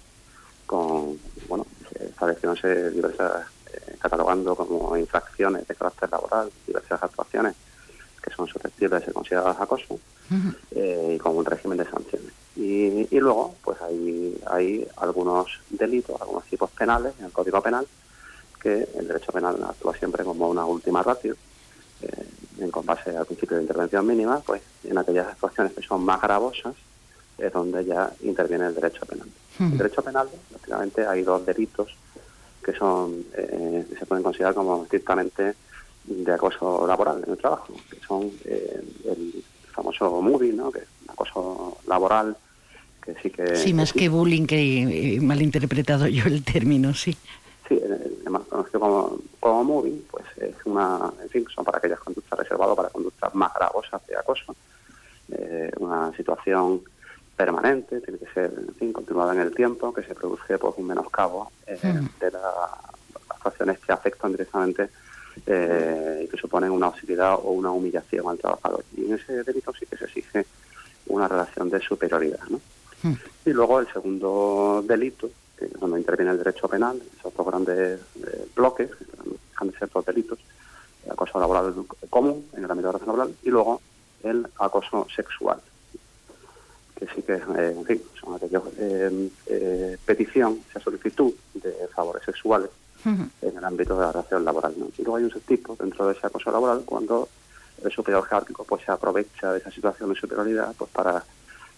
[0.66, 1.18] con,
[1.48, 1.66] bueno,
[2.00, 7.54] estableciéndose diversas, eh, catalogando como infracciones de carácter laboral, diversas actuaciones
[8.22, 9.98] que son susceptibles de ser consideradas acoso,
[10.74, 12.32] y con un régimen de sanciones.
[12.56, 17.86] Y, y, luego, pues hay, hay algunos delitos, algunos tipos penales en el Código Penal,
[18.62, 21.36] que el derecho penal actúa siempre como una última ratio,
[22.58, 26.20] en, con base al principio de intervención mínima, pues en aquellas actuaciones que son más
[26.20, 26.74] gravosas
[27.38, 29.28] es donde ya interviene el derecho penal.
[29.58, 29.72] Hmm.
[29.72, 31.96] El derecho penal, prácticamente hay dos delitos
[32.64, 35.54] que son eh, se pueden considerar como estrictamente
[36.04, 40.70] de acoso laboral en el trabajo, que son eh, el famoso movie, ¿no?
[40.70, 42.36] que es un acoso laboral,
[43.04, 43.56] que sí que...
[43.56, 47.16] Sí, más que bullying, que he malinterpretado yo el término, sí.
[47.68, 48.13] Sí, el,
[48.54, 52.88] conocido como, como moving, pues es una, en fin, son para aquellas conductas reservadas para
[52.88, 54.54] conductas más gravosas de acoso,
[55.32, 56.82] eh, una situación
[57.36, 60.86] permanente, tiene que ser, en fin, continuada en el tiempo, que se produce por un
[60.86, 61.78] menoscabo eh,
[62.20, 62.44] de las
[63.28, 64.88] actuaciones que afectan directamente
[65.46, 68.84] eh, y que suponen una hostilidad o una humillación al trabajador.
[68.96, 70.46] Y en ese delito sí que se exige
[71.06, 72.46] una relación de superioridad.
[72.48, 72.60] ¿no?
[73.44, 75.28] Y luego el segundo delito,
[75.68, 78.00] que es donde interviene el derecho penal, esos dos grandes
[78.54, 80.38] bloques, que dejan de ser dos delitos,
[81.04, 81.74] el acoso laboral
[82.10, 83.80] común en el ámbito de la relación laboral y luego
[84.22, 85.60] el acoso sexual,
[86.96, 92.22] que sí que, eh, en fin, son aquellos eh, eh, petición, esa solicitud de favores
[92.24, 92.70] sexuales
[93.06, 94.74] en el ámbito de la relación laboral.
[94.96, 97.28] Y luego hay un subtipo dentro de ese acoso laboral cuando
[97.82, 101.22] el superior jerárquico pues se aprovecha de esa situación de superioridad pues para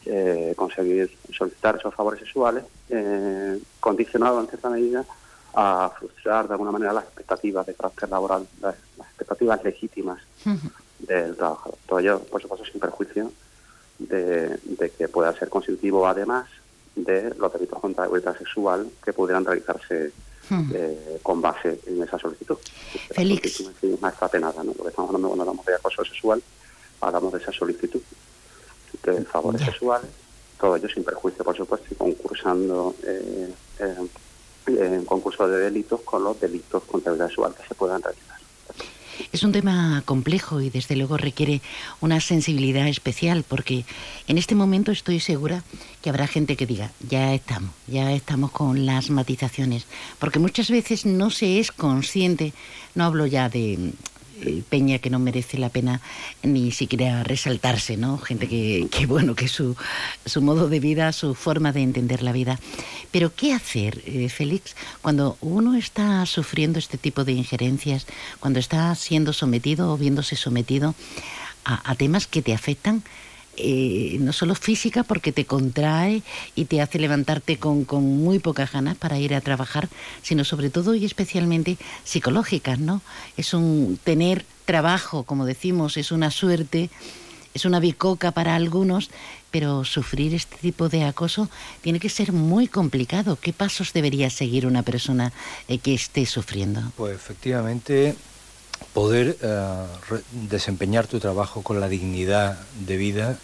[0.09, 5.05] eh, conseguir solicitar esos favores sexuales eh, condicionado en cierta medida
[5.53, 10.21] a frustrar de alguna manera las expectativas de carácter laboral, las, expectativas legítimas
[10.99, 11.79] del trabajador.
[11.87, 13.33] Todo ello, por supuesto, sin perjuicio
[13.99, 16.47] de, que pueda ser constitutivo, además,
[16.95, 20.13] de los delitos contra la igualdad sexual que pudieran realizarse
[20.75, 22.59] eh, con base en esa solicitud.
[23.11, 23.65] Félix.
[24.01, 24.75] La está penada, ¿no?
[24.77, 26.43] Lo que estamos hablando cuando hablamos de acoso sexual,
[27.01, 28.03] hablamos de esa solicitud
[29.03, 30.11] de favores sexuales,
[30.59, 33.95] todo ello sin perjuicio, por supuesto, y concursando eh, eh,
[34.67, 38.37] en concurso de delitos con los delitos contra la sexual que se puedan realizar.
[39.33, 41.61] Es un tema complejo y desde luego requiere
[42.01, 43.85] una sensibilidad especial porque
[44.29, 45.63] en este momento estoy segura
[46.03, 49.87] que habrá gente que diga, ya estamos, ya estamos con las matizaciones,
[50.19, 52.53] porque muchas veces no se es consciente,
[52.95, 53.93] no hablo ya de
[54.69, 56.01] peña que no merece la pena
[56.43, 58.19] ni siquiera resaltarse, ¿no?
[58.19, 59.77] Gente que, bueno, que su,
[60.25, 62.59] su modo de vida, su forma de entender la vida.
[63.11, 68.07] Pero ¿qué hacer, eh, Félix, cuando uno está sufriendo este tipo de injerencias,
[68.41, 70.95] cuando está siendo sometido o viéndose sometido
[71.65, 73.03] a temas que te afectan?
[73.59, 76.23] Eh, no solo física porque te contrae
[76.55, 79.89] y te hace levantarte con, con, muy pocas ganas para ir a trabajar,
[80.23, 83.01] sino sobre todo y especialmente psicológicas, ¿no?
[83.39, 86.91] Es un tener trabajo, como decimos, es una suerte
[87.57, 89.09] es una bicoca para algunos,
[89.51, 91.49] pero sufrir este tipo de acoso
[91.81, 93.39] tiene que ser muy complicado.
[93.41, 95.33] ¿Qué pasos debería seguir una persona
[95.67, 96.83] eh, que esté sufriendo?
[96.99, 98.15] Pues efectivamente
[98.97, 99.87] poder eh,
[100.49, 103.37] desempeñar tu trabajo con la dignidad de vida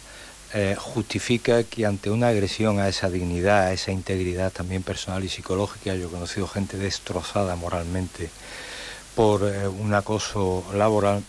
[0.55, 5.29] eh, justifica que ante una agresión a esa dignidad, a esa integridad también personal y
[5.29, 8.31] psicológica, yo he conocido gente destrozada moralmente
[9.15, 11.23] por un acoso laboral,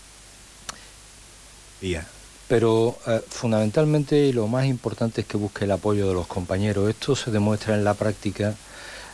[2.47, 6.89] pero eh, fundamentalmente y lo más importante es que busque el apoyo de los compañeros.
[6.89, 8.55] Esto se demuestra en la práctica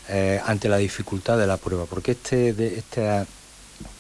[0.09, 3.26] eh, ante la dificultad de la prueba, porque este, de, esta,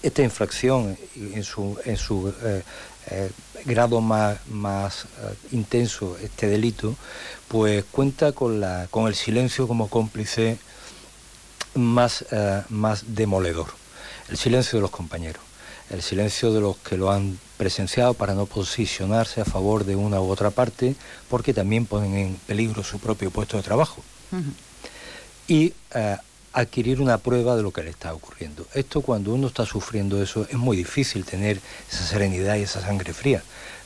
[0.01, 3.31] esta infracción en su, en su eh,
[3.65, 5.05] grado más, más
[5.51, 6.95] intenso, este delito,
[7.47, 10.57] pues cuenta con, la, con el silencio como cómplice
[11.75, 12.25] más,
[12.69, 13.67] más demoledor,
[14.29, 15.41] el silencio de los compañeros
[15.91, 20.21] el silencio de los que lo han presenciado para no posicionarse a favor de una
[20.21, 20.95] u otra parte,
[21.29, 24.01] porque también ponen en peligro su propio puesto de trabajo.
[25.47, 26.17] Y eh,
[26.53, 28.65] adquirir una prueba de lo que le está ocurriendo.
[28.73, 33.13] Esto cuando uno está sufriendo eso es muy difícil tener esa serenidad y esa sangre
[33.13, 33.43] fría,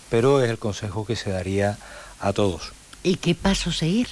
[0.09, 1.77] pero es el consejo que se daría
[2.19, 2.71] a todos.
[3.03, 4.07] ¿Y qué paso seguir?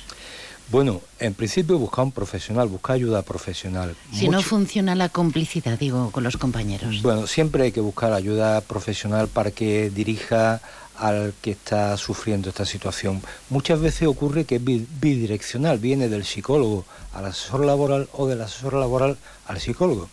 [0.71, 3.95] Bueno, en principio buscar un profesional, buscar ayuda profesional.
[4.13, 7.01] Si no funciona la complicidad, digo, con los compañeros.
[7.01, 10.61] Bueno, siempre hay que buscar ayuda profesional para que dirija
[10.97, 13.21] al que está sufriendo esta situación.
[13.49, 18.73] Muchas veces ocurre que es bidireccional, viene del psicólogo al asesor laboral o del asesor
[18.73, 19.17] laboral
[19.47, 20.09] al psicólogo.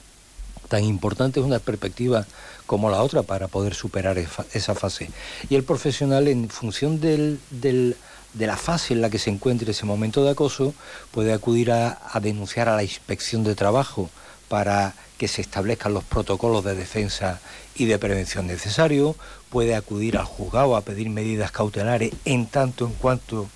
[0.68, 2.26] Tan importante es una perspectiva
[2.66, 4.16] como la otra para poder superar
[4.52, 5.10] esa fase.
[5.48, 9.86] Y el profesional, en función del, de la fase en la que se encuentre ese
[9.86, 10.72] momento de acoso,
[11.10, 14.08] puede acudir a, denunciar a la inspección de trabajo
[14.48, 17.40] para que se establezcan los protocolos de defensa
[17.74, 19.16] y de prevención necesarios,
[19.50, 23.46] puede acudir al juzgado a pedir medidas cautelares en tanto en cuanto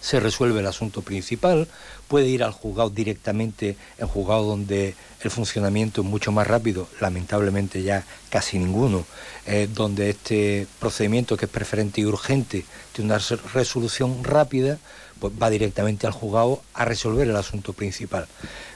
[0.00, 1.68] se resuelve el asunto principal,
[2.08, 7.82] puede ir al juzgado directamente, el juzgado donde el funcionamiento es mucho más rápido, lamentablemente
[7.82, 9.04] ya casi ninguno,
[9.44, 12.64] eh, donde este procedimiento que es preferente y urgente
[12.94, 13.20] tiene una
[13.52, 14.78] resolución rápida,
[15.20, 18.26] pues va directamente al juzgado a resolver el asunto principal.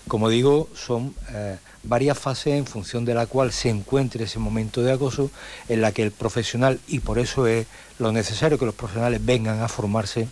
[0.08, 4.82] Como digo, son eh, varias fases en función de la cual se encuentre ese momento
[4.82, 5.30] de acoso
[5.68, 7.66] en la que el profesional, y por eso es
[7.98, 10.28] lo necesario que los profesionales vengan a formarse,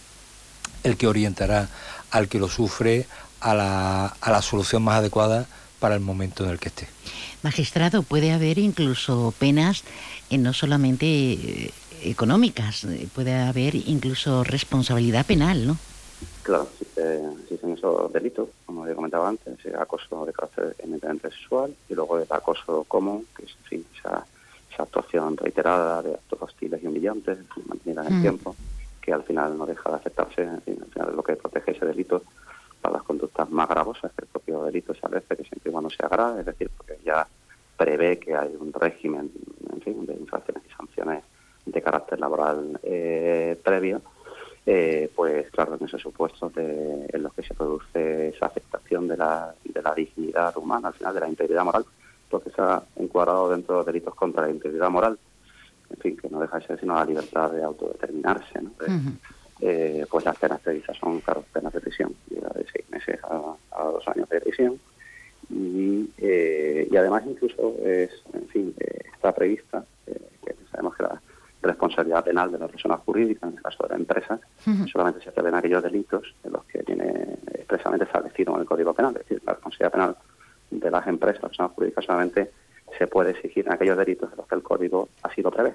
[0.83, 1.69] el que orientará
[2.11, 3.07] al que lo sufre
[3.41, 5.47] a la, a la solución más adecuada
[5.79, 6.89] para el momento en el que esté.
[7.43, 9.83] Magistrado, puede haber incluso penas
[10.31, 11.71] eh, no solamente eh,
[12.05, 15.79] económicas, puede haber incluso responsabilidad penal, ¿no?
[16.43, 16.69] Claro,
[17.43, 18.49] existen esos delitos,
[18.83, 23.27] como he comentado antes, el acoso de carácter eminentemente sexual y luego el acoso común,
[23.37, 24.27] que es esa,
[24.79, 28.23] actuación reiterada de actos hostiles y humillantes, mantenida en el mm.
[28.23, 28.57] tiempo
[29.01, 32.23] que al final no deja de aceptarse, al final es lo que protege ese delito
[32.81, 36.41] para las conductas más gravosas que el propio delito establece que siempre cuando sea grave,
[36.41, 37.27] es decir, porque ya
[37.77, 39.31] prevé que hay un régimen
[39.73, 41.23] en fin, de infracciones y sanciones
[41.67, 44.03] de carácter laboral eh, previo,
[44.65, 47.92] eh, pues claro, en ese supuesto de, en los que se produce esa
[49.23, 51.85] la, de la dignidad humana, al final de la integridad moral,
[52.29, 55.19] porque se ha encuadrado dentro de los delitos contra la integridad moral
[55.93, 58.63] en fin, que no deja de ser sino la libertad de autodeterminarse.
[58.63, 58.71] ¿no?
[59.61, 64.09] eh, pues las penas previstas son, claro, penas de prisión, de seis meses a, dos
[64.09, 64.81] años de prisión.
[65.51, 71.21] Y, eh, y además incluso es, en fin, eh, está prevista, que sabemos que la
[71.63, 74.41] responsabilidad penal de las personas jurídicas, en el caso de las empresas,
[74.91, 79.17] solamente se en aquellos delitos en los que tiene expresamente establecido en el Código Penal,
[79.17, 80.17] es decir, la responsabilidad penal
[80.71, 82.51] de las empresas, las personas jurídicas solamente
[82.99, 85.75] se puede exigir en aquellos delitos en los que el código ha sido prevé.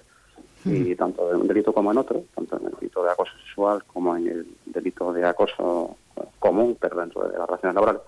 [0.66, 3.84] Y tanto en un delito como en otro, tanto en el delito de acoso sexual
[3.86, 5.96] como en el delito de acoso
[6.40, 8.02] común, pero dentro de las relaciones laborales,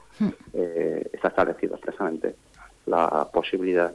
[0.53, 2.35] eh, está establecido expresamente
[2.85, 3.93] la posibilidad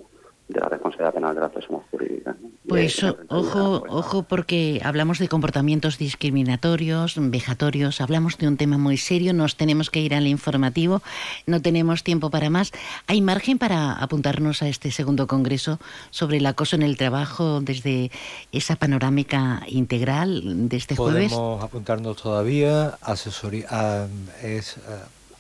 [0.48, 2.36] de la responsabilidad penal de las personas jurídicas.
[2.75, 8.97] Pues ojo, pues, ojo, porque hablamos de comportamientos discriminatorios, vejatorios, hablamos de un tema muy
[8.97, 11.01] serio, nos tenemos que ir al informativo,
[11.47, 12.72] no tenemos tiempo para más.
[13.07, 15.79] ¿Hay margen para apuntarnos a este segundo congreso
[16.11, 18.11] sobre el acoso en el trabajo desde
[18.51, 21.33] esa panorámica integral de este jueves?
[21.33, 24.09] Podemos apuntarnos todavía, asesoría,
[24.43, 24.77] es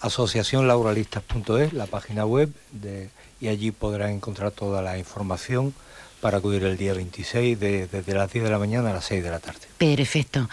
[0.00, 3.10] asociacionlaboralistas.es, la página web de
[3.40, 5.74] y allí podrán encontrar toda la información
[6.24, 9.30] para acudir el día 26 desde las 10 de la mañana a las 6 de
[9.30, 9.60] la tarde.
[9.76, 10.48] Perfecto.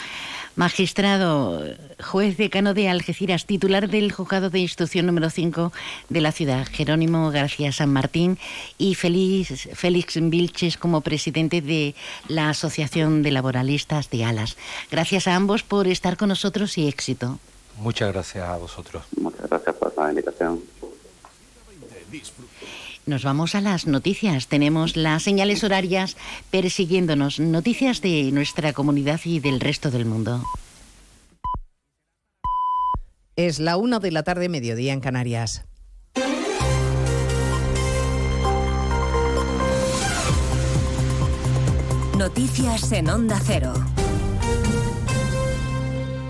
[0.57, 1.63] Magistrado,
[2.03, 5.71] juez decano de Algeciras, titular del juzgado de instrucción número 5
[6.09, 8.37] de la ciudad, Jerónimo García San Martín,
[8.77, 11.95] y Félix, Félix Vilches como presidente de
[12.27, 14.57] la Asociación de Laboralistas de Alas.
[14.91, 17.39] Gracias a ambos por estar con nosotros y éxito.
[17.77, 19.03] Muchas gracias a vosotros.
[19.15, 20.59] Muchas gracias por la invitación.
[23.11, 24.47] Nos vamos a las noticias.
[24.47, 26.15] Tenemos las señales horarias
[26.49, 27.41] persiguiéndonos.
[27.41, 30.41] Noticias de nuestra comunidad y del resto del mundo.
[33.35, 35.65] Es la una de la tarde, mediodía en Canarias.
[42.17, 43.73] Noticias en Onda Cero.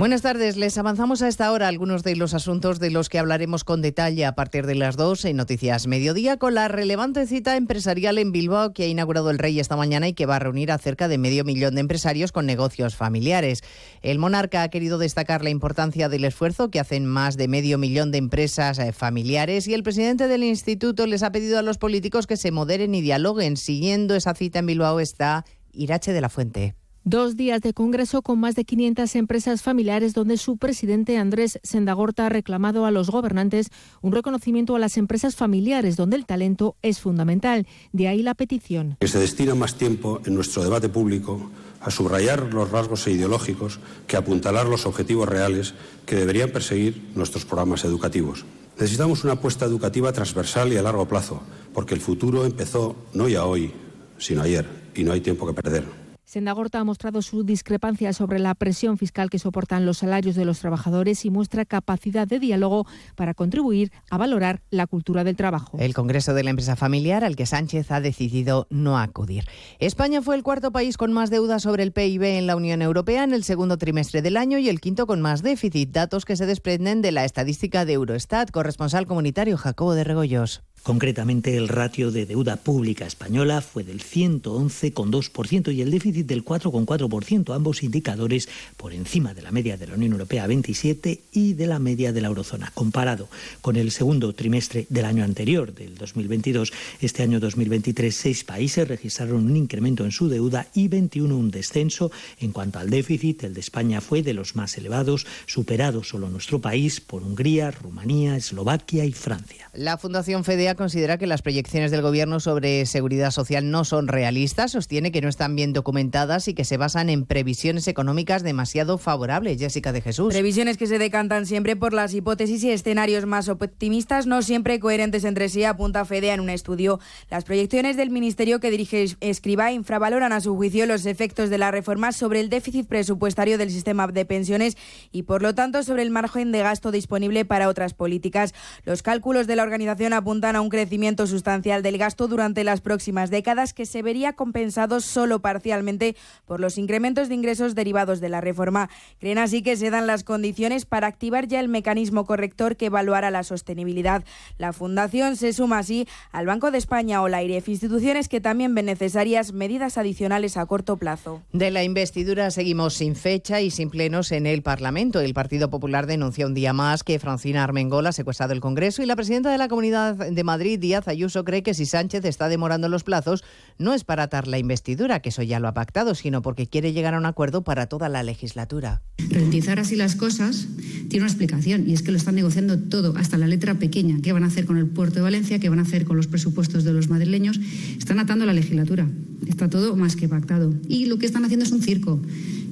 [0.02, 3.64] Buenas tardes, les avanzamos a esta hora algunos de los asuntos de los que hablaremos
[3.64, 8.18] con detalle a partir de las dos en Noticias Mediodía con la relevante cita empresarial
[8.18, 10.80] en Bilbao que ha inaugurado el Rey esta mañana y que va a reunir a
[10.80, 13.62] cerca de medio millón de empresarios con negocios familiares.
[14.02, 18.10] El monarca ha querido destacar la importancia del esfuerzo que hacen más de medio millón
[18.10, 22.26] de empresas eh, familiares y el presidente del instituto les ha pedido a los políticos
[22.26, 23.56] que se moderen y dialoguen.
[23.56, 26.81] Siguiendo esa cita en Bilbao está Irache de la Fuente.
[27.04, 32.28] Dos días de congreso con más de 500 empresas familiares donde su presidente Andrés Sendagorta
[32.28, 33.70] ha reclamado a los gobernantes
[34.04, 37.66] un reconocimiento a las empresas familiares donde el talento es fundamental.
[37.92, 38.98] De ahí la petición.
[39.00, 41.50] Que se destina más tiempo en nuestro debate público
[41.80, 45.74] a subrayar los rasgos ideológicos que apuntalar los objetivos reales
[46.06, 48.46] que deberían perseguir nuestros programas educativos.
[48.78, 51.42] Necesitamos una apuesta educativa transversal y a largo plazo,
[51.74, 53.72] porque el futuro empezó no ya hoy,
[54.20, 56.01] sino ayer, y no hay tiempo que perder.
[56.32, 60.60] Sendagorta ha mostrado su discrepancia sobre la presión fiscal que soportan los salarios de los
[60.60, 65.78] trabajadores y muestra capacidad de diálogo para contribuir a valorar la cultura del trabajo.
[65.78, 69.44] El Congreso de la Empresa Familiar al que Sánchez ha decidido no acudir.
[69.80, 73.26] España fue el cuarto país con más deuda sobre el PIB en la Unión Europea
[73.26, 76.46] en el segundo trimestre del año y el quinto con más déficit, datos que se
[76.46, 78.52] desprenden de la estadística de Eurostat.
[78.52, 80.64] Corresponsal comunitario Jacobo de Regoyos.
[80.84, 87.54] Concretamente, el ratio de deuda pública española fue del 111,2% y el déficit del 4,4%,
[87.54, 91.78] ambos indicadores por encima de la media de la Unión Europea 27 y de la
[91.78, 92.72] media de la eurozona.
[92.74, 93.30] Comparado
[93.62, 99.46] con el segundo trimestre del año anterior, del 2022, este año 2023, seis países registraron
[99.46, 102.12] un incremento en su deuda y 21 un descenso.
[102.40, 106.60] En cuanto al déficit, el de España fue de los más elevados, superado solo nuestro
[106.60, 109.70] país por Hungría, Rumanía, Eslovaquia y Francia.
[109.74, 110.44] La Fundación
[110.76, 115.30] Considera que las proyecciones del Gobierno sobre seguridad social no son realistas, sostiene que no
[115.30, 119.60] están bien documentadas y que se basan en previsiones económicas demasiado favorables.
[119.60, 120.34] Jessica de Jesús.
[120.34, 125.24] Previsiones que se decantan siempre por las hipótesis y escenarios más optimistas, no siempre coherentes
[125.24, 127.00] entre sí, apunta Fedea en un estudio.
[127.30, 131.72] Las proyecciones del Ministerio que dirige Escriba infravaloran a su juicio los efectos de la
[131.72, 134.78] reforma sobre el déficit presupuestario del sistema de pensiones
[135.12, 138.54] y, por lo tanto, sobre el margen de gasto disponible para otras políticas.
[138.86, 143.30] Los cálculos de la organización apuntan a un crecimiento sustancial del gasto durante las próximas
[143.30, 148.42] décadas que se vería compensado solo parcialmente por los incrementos de ingresos derivados de la
[148.42, 148.90] reforma.
[149.20, 153.32] Creen así que se dan las condiciones para activar ya el mecanismo corrector que evaluará
[153.32, 154.24] la sostenibilidad.
[154.58, 158.76] La Fundación se suma así al Banco de España o la IREF, instituciones que también
[158.76, 161.42] ven necesarias medidas adicionales a corto plazo.
[161.52, 165.20] De la investidura seguimos sin fecha y sin plenos en el Parlamento.
[165.20, 169.06] El Partido Popular denuncia un día más que Francina Armengol ha secuestrado el Congreso y
[169.06, 172.90] la presidenta de la Comunidad de Madrid, Díaz Ayuso, cree que si Sánchez está demorando
[172.90, 173.44] los plazos,
[173.78, 176.94] no es para atar la investidura, que eso ya lo ha pactado, sino porque quiere
[176.94, 179.02] llegar a un acuerdo para toda la legislatura.
[179.30, 180.68] Ralentizar así las cosas
[181.10, 184.20] tiene una explicación y es que lo están negociando todo, hasta la letra pequeña.
[184.22, 185.60] ¿Qué van a hacer con el puerto de Valencia?
[185.60, 187.60] ¿Qué van a hacer con los presupuestos de los madrileños?
[187.98, 189.08] Están atando la legislatura.
[189.48, 190.74] Está todo más que pactado.
[190.88, 192.22] Y lo que están haciendo es un circo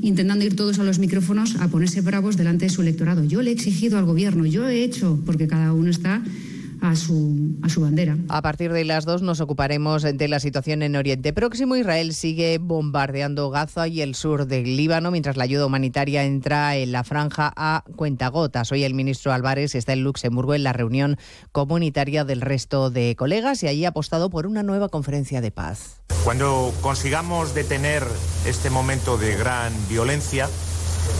[0.02, 3.24] intentando ir todos a los micrófonos a ponerse bravos delante de su electorado.
[3.24, 6.24] Yo le he exigido al gobierno, yo he hecho, porque cada uno está
[6.82, 8.18] a su, a su bandera.
[8.30, 11.76] A partir de las dos nos ocuparemos de la situación en Oriente Próximo.
[11.76, 16.92] Israel sigue bombardeando Gaza y el sur del Líbano mientras la ayuda humanitaria entra en
[16.92, 18.72] la franja a cuentagotas.
[18.72, 21.18] Hoy el ministro Álvarez está en Luxemburgo en la reunión
[21.52, 26.02] comunitaria del resto de colegas y allí ha apostado por una nueva conferencia de paz.
[26.24, 28.04] Cuando consigamos detener
[28.46, 30.50] este momento de gran violencia,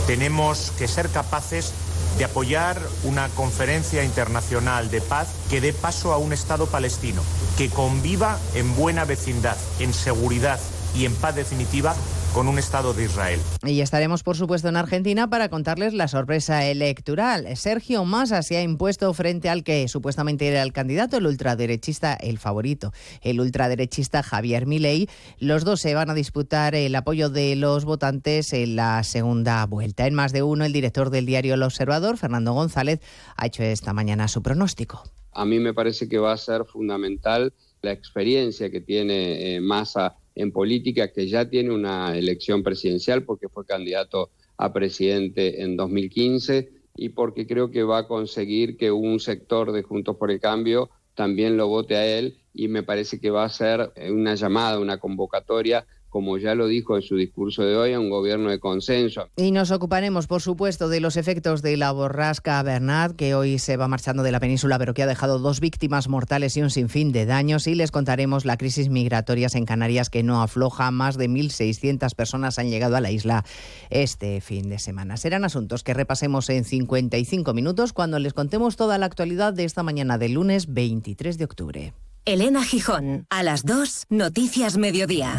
[0.06, 1.89] tenemos que ser capaces de
[2.24, 7.22] apoyar una conferencia internacional de paz que dé paso a un Estado palestino,
[7.56, 10.60] que conviva en buena vecindad, en seguridad
[10.94, 11.94] y en paz definitiva
[12.32, 13.40] con un Estado de Israel.
[13.64, 17.56] Y estaremos, por supuesto, en Argentina para contarles la sorpresa electoral.
[17.56, 22.38] Sergio Massa se ha impuesto frente al que supuestamente era el candidato, el ultraderechista, el
[22.38, 25.08] favorito, el ultraderechista Javier Milei.
[25.38, 30.06] Los dos se van a disputar el apoyo de los votantes en la segunda vuelta.
[30.06, 33.00] En más de uno, el director del diario El Observador, Fernando González,
[33.36, 35.02] ha hecho esta mañana su pronóstico.
[35.32, 37.52] A mí me parece que va a ser fundamental
[37.82, 43.48] la experiencia que tiene eh, Massa en política, que ya tiene una elección presidencial porque
[43.48, 49.20] fue candidato a presidente en 2015 y porque creo que va a conseguir que un
[49.20, 53.30] sector de Juntos por el Cambio también lo vote a él y me parece que
[53.30, 57.76] va a ser una llamada, una convocatoria como ya lo dijo en su discurso de
[57.76, 59.28] hoy, a un gobierno de consenso.
[59.36, 63.76] Y nos ocuparemos, por supuesto, de los efectos de la borrasca Bernard, que hoy se
[63.76, 67.12] va marchando de la península, pero que ha dejado dos víctimas mortales y un sinfín
[67.12, 67.66] de daños.
[67.66, 70.90] Y les contaremos la crisis migratoria en Canarias, que no afloja.
[70.90, 73.44] Más de 1.600 personas han llegado a la isla
[73.90, 75.16] este fin de semana.
[75.16, 79.82] Serán asuntos que repasemos en 55 minutos cuando les contemos toda la actualidad de esta
[79.82, 81.94] mañana del lunes 23 de octubre.
[82.24, 85.38] Elena Gijón, a las 2, Noticias Mediodía.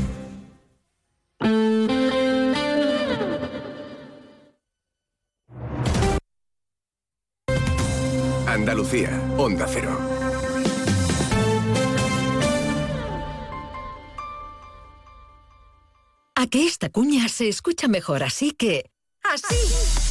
[8.47, 9.97] Andalucía, Onda Cero.
[16.35, 18.91] A que esta cuña se escucha mejor así que...
[19.23, 20.10] ¡Así!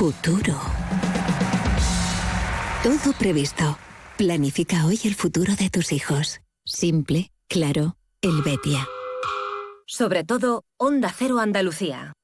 [0.00, 0.58] Futuro.
[2.82, 3.76] Todo previsto.
[4.16, 6.40] Planifica hoy el futuro de tus hijos.
[6.64, 8.88] Simple, claro, el Betia.
[9.86, 12.14] Sobre todo, Onda Cero Andalucía.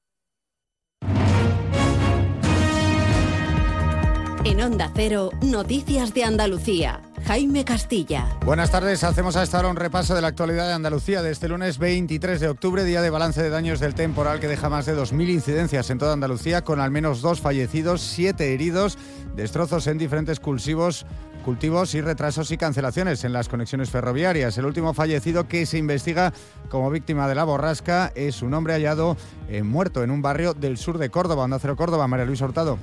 [4.43, 7.03] En Onda Cero, Noticias de Andalucía.
[7.25, 8.37] Jaime Castilla.
[8.45, 11.49] Buenas tardes, hacemos a esta hora un repaso de la actualidad de Andalucía de este
[11.49, 14.95] lunes 23 de octubre, día de balance de daños del temporal que deja más de
[14.95, 18.97] 2.000 incidencias en toda Andalucía, con al menos dos fallecidos, siete heridos,
[19.35, 21.05] destrozos en diferentes cultivos,
[21.43, 24.57] cultivos y retrasos y cancelaciones en las conexiones ferroviarias.
[24.57, 26.33] El último fallecido que se investiga
[26.69, 29.17] como víctima de la borrasca es un hombre hallado
[29.49, 32.77] eh, muerto en un barrio del sur de Córdoba, Onda Cero Córdoba, María Luisa Hurtado.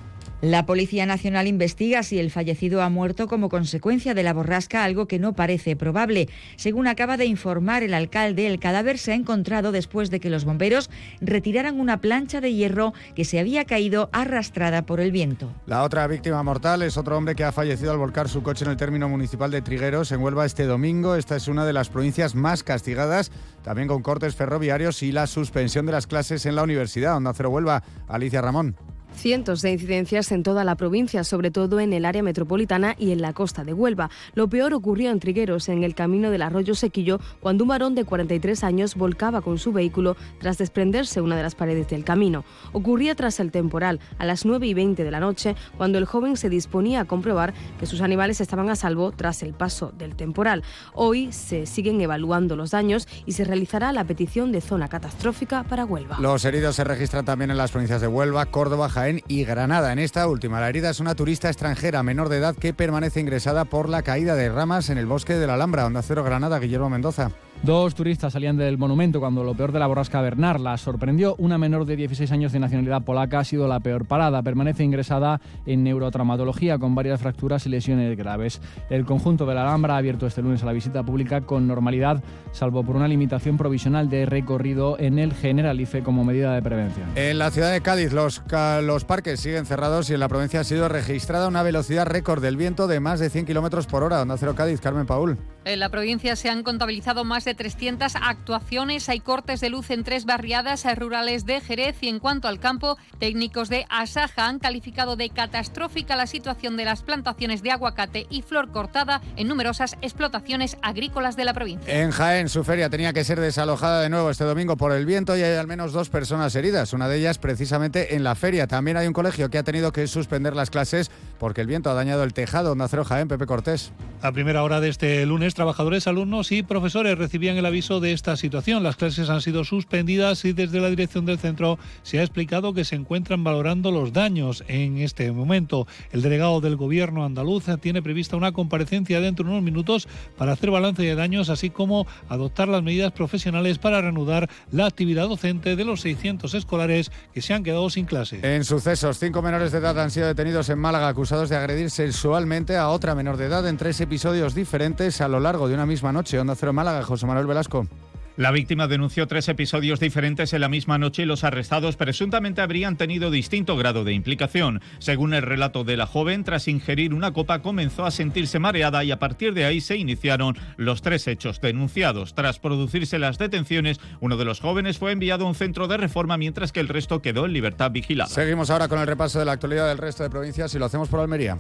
[0.45, 5.07] La Policía Nacional investiga si el fallecido ha muerto como consecuencia de la borrasca, algo
[5.07, 6.29] que no parece probable.
[6.57, 10.45] Según acaba de informar el alcalde, el cadáver se ha encontrado después de que los
[10.45, 10.91] bomberos
[11.23, 15.51] retiraran una plancha de hierro que se había caído arrastrada por el viento.
[15.65, 18.73] La otra víctima mortal es otro hombre que ha fallecido al volcar su coche en
[18.73, 21.15] el término municipal de Trigueros, en Huelva, este domingo.
[21.15, 23.33] Esta es una de las provincias más castigadas,
[23.63, 27.17] también con cortes ferroviarios y la suspensión de las clases en la universidad.
[27.17, 28.77] Onda Huelva, Alicia Ramón.
[29.15, 33.23] Cientos de incidencias en toda la provincia, sobre todo en el área metropolitana y en
[33.23, 34.11] la costa de Huelva.
[34.35, 38.05] Lo peor ocurrió en Trigueros, en el camino del arroyo Sequillo, cuando un varón de
[38.05, 42.45] 43 años volcaba con su vehículo tras desprenderse una de las paredes del camino.
[42.73, 46.37] Ocurría tras el temporal, a las 9 y 20 de la noche, cuando el joven
[46.37, 50.63] se disponía a comprobar que sus animales estaban a salvo tras el paso del temporal.
[50.93, 55.85] Hoy se siguen evaluando los daños y se realizará la petición de zona catastrófica para
[55.85, 56.19] Huelva.
[56.21, 59.93] Los heridos se registran también en las provincias de Huelva, Córdoba, Jaén, y Granada.
[59.93, 63.65] En esta última, la herida es una turista extranjera menor de edad que permanece ingresada
[63.65, 65.87] por la caída de ramas en el bosque de la Alhambra.
[65.87, 67.31] Onda Cero Granada, Guillermo Mendoza.
[67.63, 71.35] Dos turistas salían del monumento cuando lo peor de la borrasca Bernard la sorprendió.
[71.39, 74.43] Una menor de 16 años de nacionalidad polaca ha sido la peor parada.
[74.43, 78.61] Permanece ingresada en neurotraumatología con varias fracturas y lesiones graves.
[78.91, 82.23] El conjunto de la Alhambra ha abierto este lunes a la visita pública con normalidad,
[82.53, 87.09] salvo por una limitación provisional de recorrido en el Generalife como medida de prevención.
[87.17, 88.43] En la ciudad de Cádiz los,
[88.83, 92.57] los parques siguen cerrados y en la provincia ha sido registrada una velocidad récord del
[92.57, 94.23] viento de más de 100 kilómetros por hora.
[94.23, 95.37] Onda Cero Cádiz, Carmen Paul.
[95.67, 99.09] En la provincia se han contabilizado más de 300 actuaciones.
[99.09, 102.99] Hay cortes de luz en tres barriadas rurales de Jerez y en cuanto al campo,
[103.19, 108.43] técnicos de Asaja han calificado de catastrófica la situación de las plantaciones de aguacate y
[108.43, 111.99] flor cortada en numerosas explotaciones agrícolas de la provincia.
[111.99, 115.35] En Jaén, su feria tenía que ser desalojada de nuevo este domingo por el viento
[115.35, 116.93] y hay al menos dos personas heridas.
[116.93, 118.67] Una de ellas precisamente en la feria.
[118.67, 121.95] También hay un colegio que ha tenido que suspender las clases porque el viento ha
[121.95, 122.73] dañado el tejado.
[122.73, 123.93] Onda Cero Jaén, Pepe Cortés.
[124.25, 128.39] A primera hora de este lunes trabajadores, alumnos y profesores recibían el aviso de esta
[128.39, 128.83] situación.
[128.83, 132.87] Las clases han sido suspendidas y desde la dirección del centro se ha explicado que
[132.87, 135.87] se encuentran valorando los daños en este momento.
[136.11, 140.09] El delegado del gobierno andaluz tiene prevista una comparecencia dentro de unos minutos
[140.39, 145.29] para hacer balance de daños, así como adoptar las medidas profesionales para reanudar la actividad
[145.29, 148.41] docente de los 600 escolares que se han quedado sin clase.
[148.43, 152.79] En sucesos, cinco menores de edad han sido detenidos en Málaga acusados de agredir sexualmente
[152.79, 156.13] a otra menor de edad en tres episodios diferentes a lo largo de una misma
[156.13, 156.39] noche.
[156.39, 157.89] Onda Cero Málaga, José Manuel Velasco.
[158.37, 162.97] La víctima denunció tres episodios diferentes en la misma noche y los arrestados presuntamente habrían
[162.97, 164.81] tenido distinto grado de implicación.
[165.01, 169.11] Según el relato de la joven, tras ingerir una copa comenzó a sentirse mareada y
[169.11, 172.37] a partir de ahí se iniciaron los tres hechos denunciados.
[172.37, 176.37] Tras producirse las detenciones, uno de los jóvenes fue enviado a un centro de reforma
[176.37, 178.31] mientras que el resto quedó en libertad vigilada.
[178.31, 181.09] Seguimos ahora con el repaso de la actualidad del resto de provincias y lo hacemos
[181.09, 181.59] por Almería.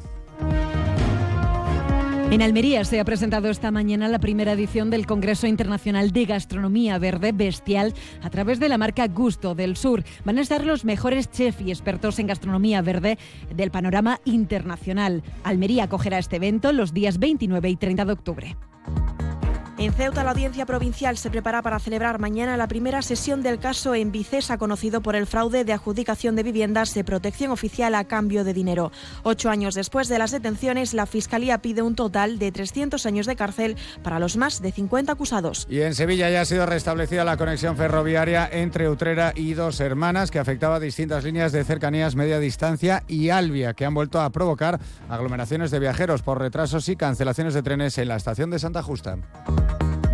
[2.34, 6.98] En Almería se ha presentado esta mañana la primera edición del Congreso Internacional de Gastronomía
[6.98, 10.02] Verde Bestial a través de la marca Gusto del Sur.
[10.24, 13.18] Van a estar los mejores chefs y expertos en gastronomía verde
[13.54, 15.22] del panorama internacional.
[15.44, 18.56] Almería acogerá este evento los días 29 y 30 de octubre.
[19.76, 23.96] En Ceuta, la audiencia provincial se prepara para celebrar mañana la primera sesión del caso
[23.96, 28.44] en Vicesa, conocido por el fraude de adjudicación de viviendas de protección oficial a cambio
[28.44, 28.92] de dinero.
[29.24, 33.34] Ocho años después de las detenciones, la Fiscalía pide un total de 300 años de
[33.34, 35.66] cárcel para los más de 50 acusados.
[35.68, 40.30] Y en Sevilla ya ha sido restablecida la conexión ferroviaria entre Utrera y Dos Hermanas,
[40.30, 44.30] que afectaba a distintas líneas de cercanías media distancia y Albia, que han vuelto a
[44.30, 48.80] provocar aglomeraciones de viajeros por retrasos y cancelaciones de trenes en la estación de Santa
[48.80, 49.18] Justa.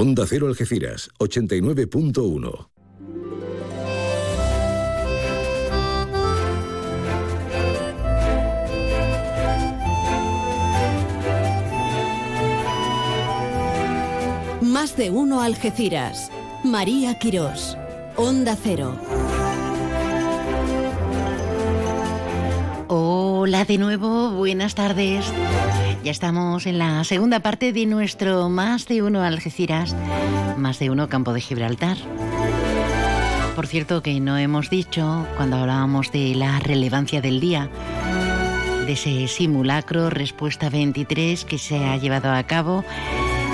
[0.00, 2.70] Onda Cero Algeciras, 89.1.
[14.62, 16.30] Más de uno Algeciras.
[16.64, 17.76] María Quirós.
[18.16, 18.98] Onda Cero.
[23.50, 25.24] Hola de nuevo, buenas tardes.
[26.04, 29.96] Ya estamos en la segunda parte de nuestro Más de Uno Algeciras,
[30.56, 31.96] Más de Uno Campo de Gibraltar.
[33.56, 37.68] Por cierto que no hemos dicho, cuando hablábamos de la relevancia del día,
[38.86, 42.84] de ese simulacro Respuesta 23 que se ha llevado a cabo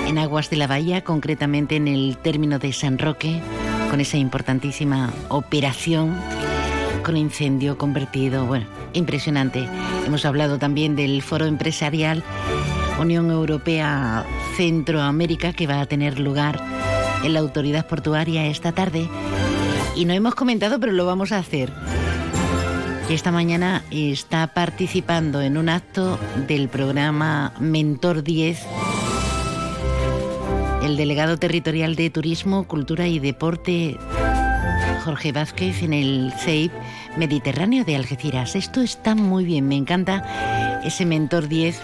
[0.07, 3.40] en Aguas de la Bahía, concretamente en el término de San Roque,
[3.88, 6.14] con esa importantísima operación
[7.07, 9.68] con incendio convertido, bueno, impresionante.
[10.04, 12.24] Hemos hablado también del foro empresarial
[12.98, 14.26] Unión Europea
[14.57, 16.61] Centroamérica que va a tener lugar
[17.22, 19.09] en la autoridad portuaria esta tarde.
[19.94, 21.72] Y no hemos comentado, pero lo vamos a hacer.
[23.09, 28.66] Esta mañana está participando en un acto del programa Mentor 10
[30.82, 33.96] el delegado territorial de Turismo, Cultura y Deporte
[35.07, 36.72] Jorge Vázquez en el CEIP
[37.16, 38.57] Mediterráneo de Algeciras.
[38.57, 41.80] Esto está muy bien, me encanta ese mentor 10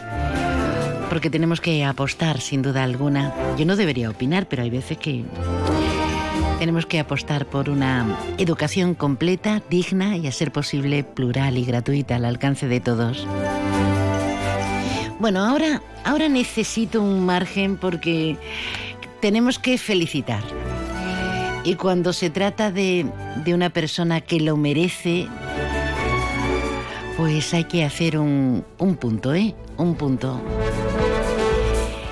[1.08, 3.32] porque tenemos que apostar sin duda alguna.
[3.56, 5.24] Yo no debería opinar, pero hay veces que
[6.58, 12.16] Tenemos que apostar por una educación completa, digna y a ser posible plural y gratuita
[12.16, 13.24] al alcance de todos.
[15.20, 18.36] Bueno, ahora, ahora necesito un margen porque
[19.20, 20.42] tenemos que felicitar.
[21.64, 23.06] Y cuando se trata de,
[23.44, 25.28] de una persona que lo merece,
[27.16, 29.54] pues hay que hacer un, un punto, ¿eh?
[29.76, 30.40] Un punto.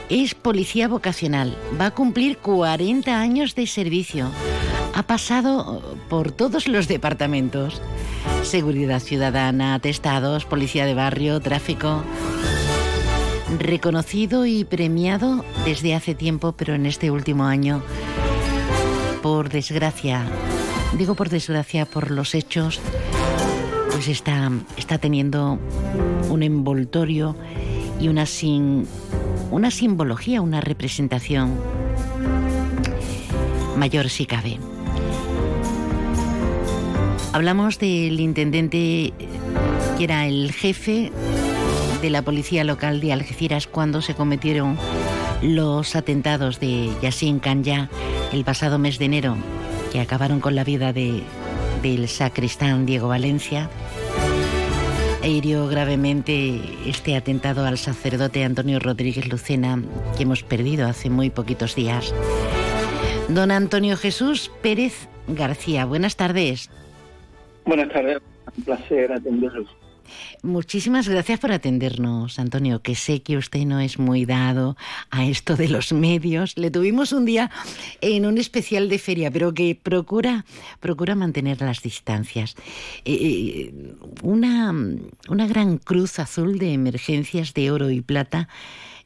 [0.09, 4.29] Es policía vocacional, va a cumplir 40 años de servicio.
[4.95, 7.81] Ha pasado por todos los departamentos.
[8.43, 12.03] Seguridad ciudadana, atestados, policía de barrio, tráfico.
[13.59, 17.83] Reconocido y premiado desde hace tiempo, pero en este último año,
[19.23, 20.25] por desgracia,
[20.97, 22.81] digo por desgracia, por los hechos
[23.91, 25.59] pues está, está teniendo
[26.31, 27.37] un envoltorio
[28.01, 28.87] y una, sin,
[29.51, 31.55] una simbología, una representación
[33.77, 34.59] mayor si cabe.
[37.33, 39.13] Hablamos del intendente
[39.99, 41.13] que era el jefe
[42.01, 44.79] de la policía local de Algeciras cuando se cometieron
[45.43, 47.91] los atentados de Yassin Kanya
[48.33, 49.37] el pasado mes de enero,
[49.93, 51.23] que acabaron con la vida de,
[51.83, 53.69] del sacristán Diego Valencia
[55.23, 59.83] e hirió gravemente este atentado al sacerdote Antonio Rodríguez Lucena
[60.17, 62.15] que hemos perdido hace muy poquitos días.
[63.29, 66.71] Don Antonio Jesús Pérez García, buenas tardes.
[67.65, 68.19] Buenas tardes,
[68.57, 69.69] un placer atenderlos.
[70.43, 74.77] Muchísimas gracias por atendernos, Antonio, que sé que usted no es muy dado
[75.11, 76.57] a esto de los medios.
[76.57, 77.51] Le tuvimos un día
[78.01, 80.45] en un especial de feria, pero que procura,
[80.81, 82.55] procura mantener las distancias.
[83.05, 84.75] Eh, eh, una,
[85.29, 88.49] una gran cruz azul de emergencias de oro y plata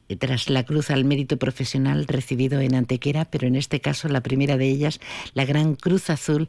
[0.07, 4.21] eh, tras la cruz al mérito profesional recibido en Antequera, pero en este caso la
[4.21, 4.99] primera de ellas,
[5.33, 6.47] la Gran Cruz Azul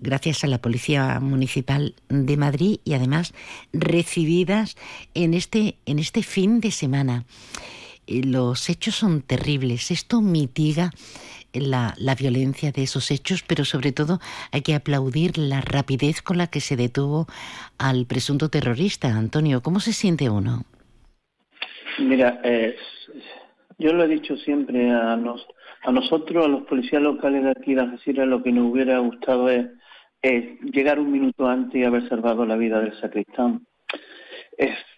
[0.00, 3.34] gracias a la Policía Municipal de Madrid y además
[3.72, 4.76] recibidas
[5.14, 7.24] en este, en este fin de semana.
[8.06, 9.90] Eh, los hechos son terribles.
[9.90, 10.90] Esto mitiga
[11.52, 14.20] la, la, violencia de esos hechos, pero sobre todo
[14.52, 17.26] hay que aplaudir la rapidez con la que se detuvo
[17.78, 19.08] al presunto terrorista.
[19.08, 20.64] Antonio, ¿cómo se siente uno?
[21.98, 22.40] Mira,
[23.78, 25.46] yo lo he dicho siempre a, nos,
[25.82, 29.48] a nosotros, a los policías locales de aquí de Algeciras, lo que nos hubiera gustado
[29.48, 29.66] es
[30.22, 33.66] es llegar un minuto antes y haber salvado la vida del sacristán.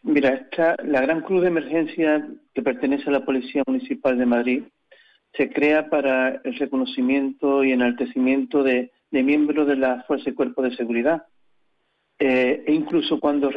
[0.03, 4.63] Mira, esta, la Gran Cruz de Emergencia que pertenece a la Policía Municipal de Madrid
[5.35, 10.75] se crea para el reconocimiento y enaltecimiento de, miembros de la Fuerza y Cuerpo de
[10.77, 11.25] Seguridad.
[12.19, 13.51] Eh, e incluso cuando,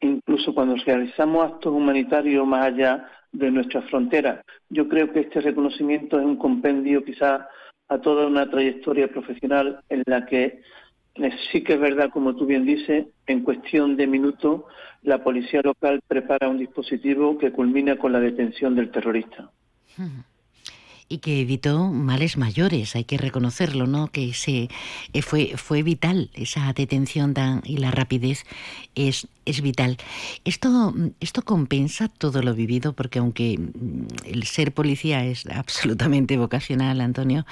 [0.00, 4.44] incluso cuando realizamos actos humanitarios más allá de nuestras fronteras.
[4.68, 7.48] Yo creo que este reconocimiento es un compendio quizá
[7.88, 10.60] a toda una trayectoria profesional en la que
[11.52, 14.62] Sí que es verdad, como tú bien dices, en cuestión de minutos
[15.02, 19.50] la policía local prepara un dispositivo que culmina con la detención del terrorista.
[21.06, 24.08] Y que evitó males mayores, hay que reconocerlo, ¿no?
[24.08, 24.70] Que se,
[25.12, 28.44] eh, fue, fue vital esa detención tan, y la rapidez
[28.94, 29.98] es, es vital.
[30.46, 37.02] Esto, esto compensa todo lo vivido, porque aunque mm, el ser policía es absolutamente vocacional,
[37.02, 37.44] Antonio,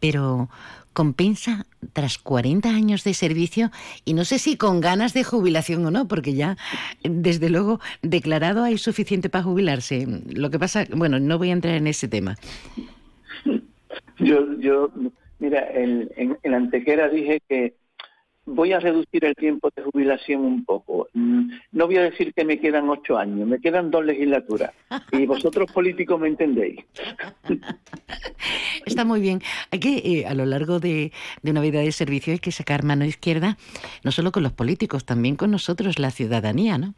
[0.00, 0.48] pero
[0.96, 3.70] compensa tras 40 años de servicio
[4.06, 6.56] y no sé si con ganas de jubilación o no, porque ya,
[7.04, 10.06] desde luego, declarado hay suficiente para jubilarse.
[10.34, 12.36] Lo que pasa, bueno, no voy a entrar en ese tema.
[14.18, 14.90] Yo, yo
[15.38, 17.74] mira, en, en Antequera dije que
[18.46, 21.08] voy a reducir el tiempo de jubilación un poco.
[21.12, 24.72] Mm, no voy a decir que me quedan ocho años, me quedan dos legislaturas.
[25.12, 26.80] Y vosotros políticos me entendéis.
[28.86, 29.40] Está muy bien.
[29.72, 33.04] Hay que, eh, a lo largo de, una vida de servicio, hay que sacar mano
[33.04, 33.58] izquierda,
[34.04, 36.94] no solo con los políticos, también con nosotros, la ciudadanía, ¿no?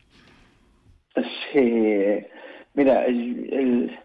[1.53, 2.27] Sí.
[2.75, 3.99] Mira, el,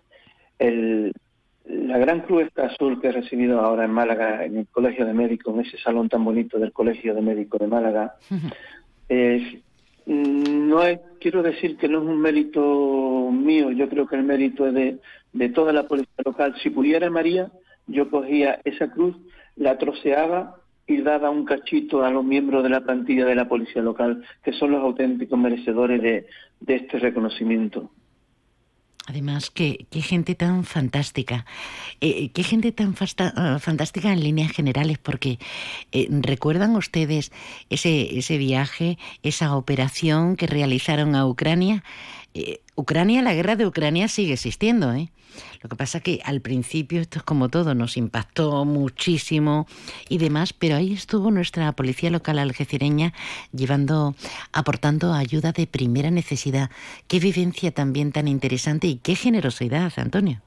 [1.66, 5.54] la gran cruz azul que he recibido ahora en Málaga, en el Colegio de Médicos,
[5.54, 8.16] en ese salón tan bonito del Colegio de Médicos de Málaga,
[10.06, 14.68] no es, quiero decir que no es un mérito mío, yo creo que el mérito
[14.68, 14.98] es de,
[15.32, 16.56] de toda la policía local.
[16.62, 17.52] Si pudiera María,
[17.88, 19.16] yo cogía esa cruz,
[19.56, 23.82] la troceaba y daba un cachito a los miembros de la plantilla de la policía
[23.82, 27.90] local, que son los auténticos merecedores de este reconocimiento.
[29.06, 31.46] Además, qué, qué gente tan fantástica,
[32.00, 35.40] eh, eh, qué gente tan ah, fantástica en líneas generales, porque
[35.92, 37.34] eh, recuerdan ustedes
[37.70, 41.84] ese, ese viaje, esa operación que realizaron a Ucrania,
[42.34, 45.10] Eh, Ucrania, la guerra de Ucrania sigue existiendo, ¿eh?
[45.62, 49.66] Lo que pasa que al principio esto es como todo, nos impactó muchísimo
[50.10, 53.14] y demás, pero ahí estuvo nuestra policía local algecireña
[53.52, 54.16] llevando,
[54.52, 56.70] aportando ayuda de primera necesidad.
[57.08, 60.42] Qué vivencia también tan interesante y qué generosidad, Antonio.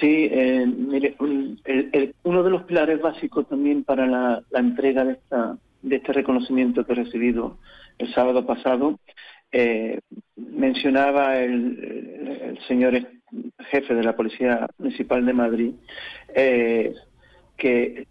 [0.00, 5.96] Sí, eh, mire, uno de los pilares básicos también para la, entrega de, esta, de
[5.96, 7.56] este reconocimiento que he recibido
[7.98, 8.98] el sábado pasado,
[9.58, 10.00] eh,
[10.36, 12.92] mencionaba el, señor
[13.70, 15.72] jefe de la Policía Municipal de Madrid
[16.34, 16.92] eh,
[17.56, 18.06] que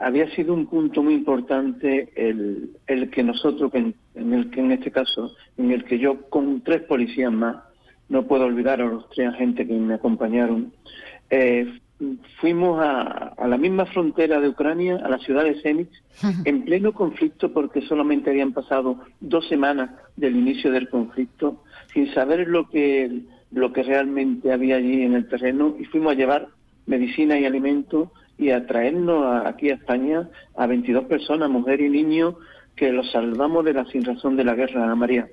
[0.00, 4.90] había sido un punto muy importante el, el que nosotros, en, el que en este
[4.90, 7.56] caso, en el que yo con tres policías más,
[8.08, 10.72] no puedo olvidar a los tres agentes que me acompañaron,
[11.28, 11.80] eh,
[12.40, 15.90] fuimos a, la misma frontera de Ucrania, a la ciudad de Zenit,
[16.44, 22.48] en pleno conflicto porque solamente habían pasado dos semanas del inicio del conflicto, sin saber
[22.48, 26.48] lo que, lo que realmente había allí en el terreno, y fuimos a llevar
[26.86, 32.36] medicina y alimentos y a traernos aquí a España a 22 personas, mujer y niño,
[32.74, 35.26] que los salvamos de la sin razón de la guerra, María.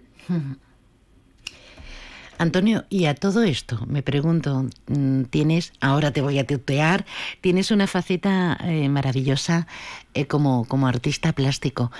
[2.44, 7.06] Antonio, y a todo esto, me pregunto, mm, tienes, ahora te voy a tutear,
[7.41, 9.68] tienes una faceta eh, maravillosa
[10.14, 11.91] eh, como, como artista plástico.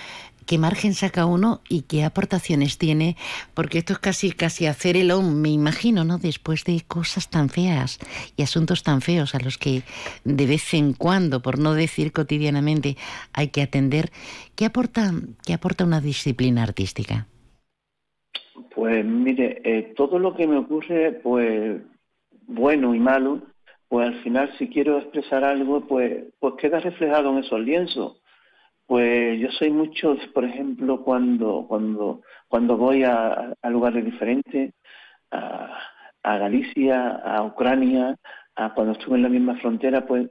[0.46, 3.16] ¿Qué margen saca uno y qué aportaciones tiene?
[3.54, 6.18] Porque esto es casi, casi hacer el on, me imagino, ¿no?
[6.18, 8.00] Después de cosas tan feas
[8.36, 9.84] y asuntos tan feos a los que
[10.26, 12.98] de vez en cuando, por no decir cotidianamente,
[13.32, 14.12] hay que atender.
[14.56, 15.14] ¿Qué aporta,
[15.46, 17.28] qué aporta una disciplina artística?
[18.76, 21.82] Pues mire, eh, todo lo que me ocurre, pues
[22.47, 23.41] bueno y malo,
[23.88, 28.22] pues al final si quiero expresar algo, pues, pues queda reflejado en esos lienzos.
[28.86, 34.74] Pues yo soy mucho, por ejemplo, cuando, cuando, cuando voy a, lugares diferentes,
[35.32, 35.80] a,
[36.22, 38.18] a, Galicia, a Ucrania,
[38.56, 40.30] a cuando estuve en la misma frontera, pues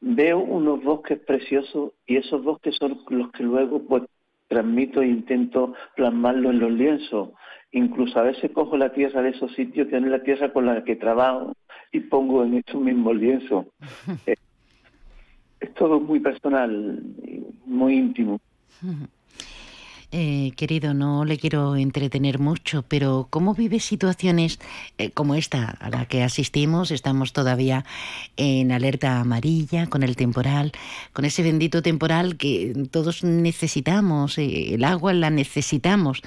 [0.00, 4.04] veo unos bosques preciosos y esos bosques son los que luego pues
[4.48, 7.30] transmito e intento plasmarlo en los lienzos.
[7.72, 10.84] Incluso a veces cojo la tierra de esos sitios, que es la tierra con la
[10.84, 11.52] que trabajo,
[11.92, 13.66] y pongo en estos mismos lienzos.
[15.58, 17.02] Es todo muy personal,
[17.64, 18.38] muy íntimo.
[20.12, 24.60] Eh, querido, no le quiero entretener mucho, pero ¿cómo vive situaciones
[24.98, 26.92] eh, como esta a la que asistimos?
[26.92, 27.84] Estamos todavía
[28.36, 30.70] en alerta amarilla con el temporal,
[31.12, 36.22] con ese bendito temporal que todos necesitamos, eh, el agua la necesitamos,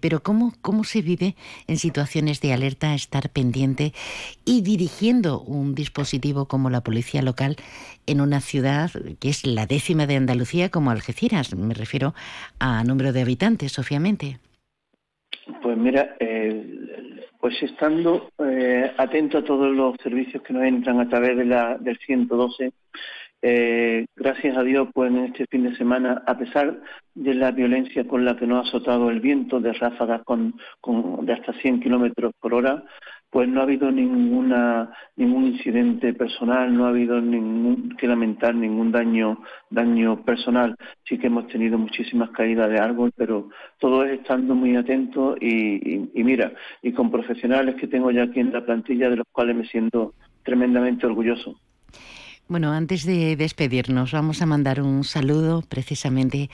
[0.00, 3.94] pero ¿cómo, ¿cómo se vive en situaciones de alerta estar pendiente
[4.44, 7.56] y dirigiendo un dispositivo como la policía local
[8.06, 8.90] en una ciudad
[9.20, 11.54] que es la décima de Andalucía como Algeciras?
[11.54, 12.12] Me refiero
[12.58, 12.82] a
[13.12, 14.38] de habitantes, obviamente.
[15.62, 21.08] Pues mira, eh, pues estando eh, atento a todos los servicios que nos entran a
[21.08, 22.72] través de la, del 112,
[23.40, 26.80] eh, gracias a Dios, pues en este fin de semana, a pesar
[27.14, 31.24] de la violencia con la que nos ha azotado el viento de ráfagas con, con
[31.24, 32.84] de hasta 100 kilómetros por hora,
[33.30, 38.90] pues no ha habido ninguna ningún incidente personal, no ha habido ningún que lamentar ningún
[38.90, 40.76] daño daño personal.
[41.04, 46.10] Sí que hemos tenido muchísimas caídas de árbol, pero todo es estando muy atento y,
[46.14, 46.52] mira,
[46.82, 50.14] y con profesionales que tengo ya aquí en la plantilla de los cuales me siento
[50.42, 51.56] tremendamente orgulloso.
[52.48, 56.48] Bueno, antes de despedirnos, vamos a mandar un saludo precisamente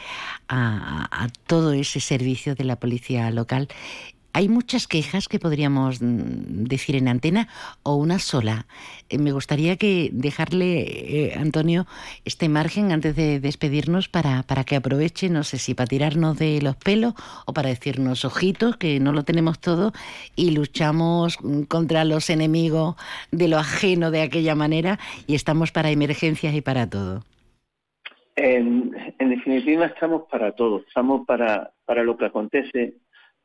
[0.49, 3.69] a, todo ese servicio de la policía local
[4.35, 7.49] hay muchas quejas que podríamos mm, decir en antena
[7.85, 8.67] o una sola.
[9.09, 11.87] Eh, me gustaría que dejarle, eh, Antonio,
[12.25, 16.61] este margen antes de despedirnos para, para que aproveche, no sé si para tirarnos de
[16.61, 17.15] los pelos
[17.47, 19.93] o para decirnos ojitos, que no lo tenemos todo
[20.35, 22.97] y luchamos mm, contra los enemigos
[23.31, 27.23] de lo ajeno de aquella manera y estamos para emergencias y para todo.
[28.37, 32.95] En, definitiva estamos para todo, estamos para, para lo que acontece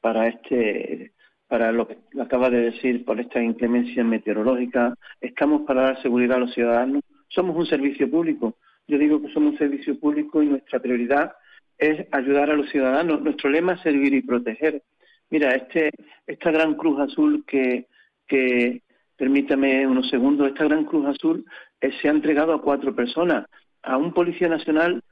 [0.02, 1.12] para este
[1.48, 6.42] para lo que acaba de decir por esta inclemencia meteorológica, estamos para dar seguridad a
[6.42, 8.56] los ciudadanos, somos un servicio público.
[8.88, 11.34] Yo digo que somos un servicio público y nuestra prioridad
[11.80, 13.22] es ayudar a los ciudadanos.
[13.22, 14.84] Nuestro lema es servir y proteger.
[15.32, 15.92] Mira, este,
[16.28, 17.88] esta gran cruz azul que,
[18.28, 18.84] que
[19.16, 21.46] permítame unos segundos, esta gran cruz azul
[21.82, 23.48] eh, se ha entregado a cuatro personas,
[23.82, 25.04] a un policía nacional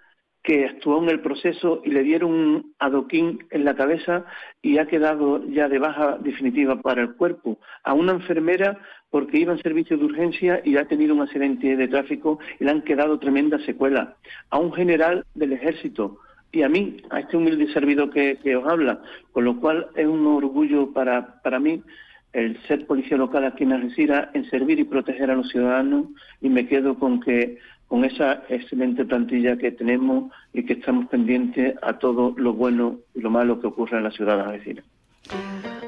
[0.47, 4.23] que actuó en el proceso y le dieron un adoquín en la cabeza
[4.61, 7.59] y ha quedado ya de baja definitiva para el cuerpo.
[7.83, 8.79] A una enfermera
[9.09, 12.71] porque iba en servicio de urgencia y ha tenido un accidente de tráfico y le
[12.71, 14.07] han quedado tremendas secuelas.
[14.49, 16.17] A un general del ejército
[16.53, 19.01] y a mí, a este humilde servidor que, os habla,
[19.33, 21.83] con lo cual es un orgullo para, para mí
[22.31, 26.05] el ser policía local aquí en Algeciras, en servir y proteger a los ciudadanos
[26.39, 27.57] y me quedo con que
[27.87, 33.21] con esa excelente plantilla que tenemos y que estamos pendientes a todo lo bueno y
[33.21, 34.85] lo malo que ocurre en la ciudad de Algeciras.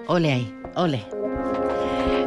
[0.07, 1.03] Ole ahí, ole.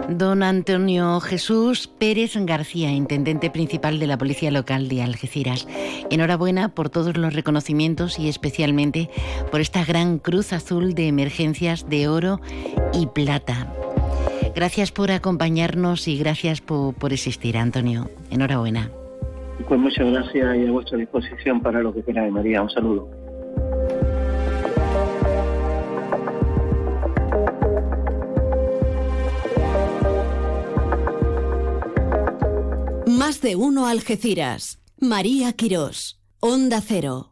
[0.09, 5.67] Don Antonio Jesús Pérez García, intendente principal de la Policía Local de Algeciras.
[6.11, 9.09] Enhorabuena por todos los reconocimientos y especialmente
[9.51, 12.41] por esta gran cruz azul de emergencias de oro
[12.93, 13.73] y plata.
[14.55, 18.11] Gracias por acompañarnos y gracias por, por existir, Antonio.
[18.31, 18.91] Enhorabuena.
[19.69, 22.63] Pues muchas gracias y a vuestra disposición para lo que queráis, María.
[22.63, 23.09] Un saludo.
[33.07, 34.79] Más de uno Algeciras.
[34.99, 36.21] María Quirós.
[36.41, 37.32] Onda Cero.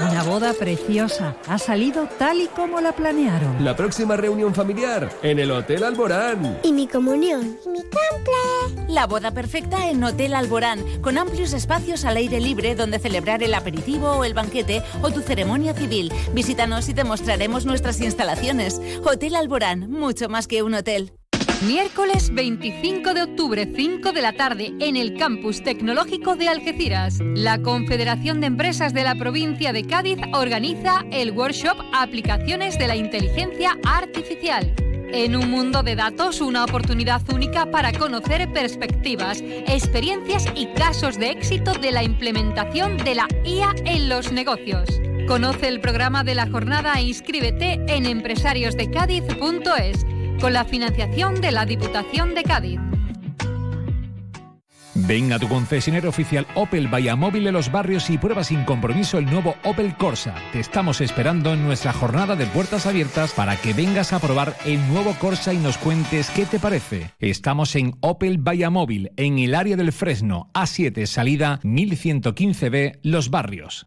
[0.00, 1.36] Una boda preciosa.
[1.48, 3.64] Ha salido tal y como la planearon.
[3.64, 6.60] La próxima reunión familiar en el Hotel Alborán.
[6.62, 7.58] Y mi comunión.
[7.66, 8.84] Y mi cumple.
[8.86, 13.54] La boda perfecta en Hotel Alborán, con amplios espacios al aire libre donde celebrar el
[13.54, 16.12] aperitivo o el banquete o tu ceremonia civil.
[16.32, 18.80] Visítanos y te mostraremos nuestras instalaciones.
[19.04, 21.12] Hotel Alborán, mucho más que un hotel.
[21.62, 27.18] Miércoles 25 de octubre, 5 de la tarde, en el Campus Tecnológico de Algeciras.
[27.20, 32.94] La Confederación de Empresas de la Provincia de Cádiz organiza el workshop Aplicaciones de la
[32.94, 34.72] Inteligencia Artificial.
[35.10, 41.30] En un mundo de datos, una oportunidad única para conocer perspectivas, experiencias y casos de
[41.30, 44.88] éxito de la implementación de la IA en los negocios.
[45.26, 50.06] Conoce el programa de la jornada e inscríbete en empresariosdecádiz.es
[50.40, 52.80] con la financiación de la Diputación de Cádiz.
[55.06, 59.26] Ven a tu concesionario oficial Opel Móvil en los barrios y prueba sin compromiso el
[59.26, 60.34] nuevo Opel Corsa.
[60.52, 64.86] Te estamos esperando en nuestra jornada de puertas abiertas para que vengas a probar el
[64.88, 67.12] nuevo Corsa y nos cuentes qué te parece.
[67.20, 73.86] Estamos en Opel Móvil, en el área del Fresno, A7, salida 1115B, Los Barrios.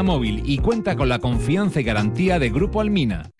[0.03, 3.31] Móvil y cuenta con la confianza y garantía de Grupo Almina.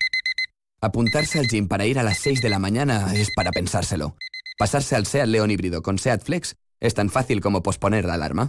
[0.80, 4.16] Apuntarse al gym para ir a las 6 de la mañana es para pensárselo.
[4.58, 8.48] Pasarse al SEAT León híbrido con SEAT Flex es tan fácil como posponer la alarma.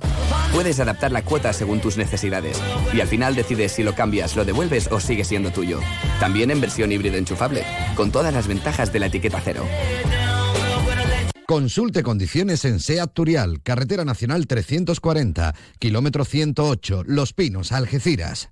[0.51, 2.59] Puedes adaptar la cuota según tus necesidades
[2.93, 5.79] y al final decides si lo cambias, lo devuelves o sigue siendo tuyo.
[6.19, 7.63] También en versión híbrido enchufable,
[7.95, 9.63] con todas las ventajas de la etiqueta cero.
[11.45, 18.49] Consulte condiciones en SEAT Turial, Carretera Nacional 340, kilómetro 108, Los Pinos, Algeciras.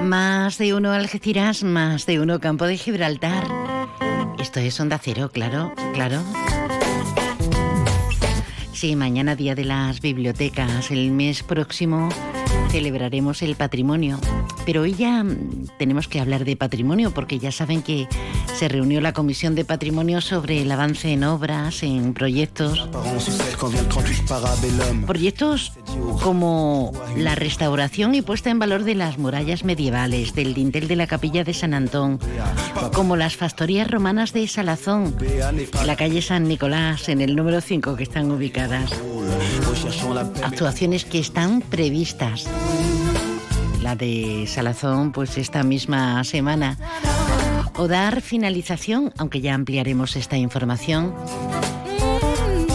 [0.00, 3.46] Más de uno Algeciras, más de uno Campo de Gibraltar.
[4.38, 6.22] Esto es Onda Cero, claro, claro.
[8.74, 12.10] Sí, mañana día de las bibliotecas, el mes próximo
[12.70, 14.18] celebraremos el patrimonio.
[14.66, 18.08] Pero hoy ya mm, tenemos que hablar de patrimonio porque ya saben que
[18.54, 22.88] se reunió la Comisión de Patrimonio sobre el avance en obras, en proyectos.
[25.06, 25.72] Proyectos
[26.22, 31.06] como la restauración y puesta en valor de las murallas medievales, del dintel de la
[31.06, 32.18] capilla de San Antón,
[32.92, 35.16] como las factorías romanas de Salazón,
[35.84, 38.92] la calle San Nicolás, en el número 5 que están ubicadas.
[40.42, 42.47] Actuaciones que están previstas.
[43.82, 46.76] La de Salazón, pues esta misma semana.
[47.76, 51.14] O dar finalización, aunque ya ampliaremos esta información,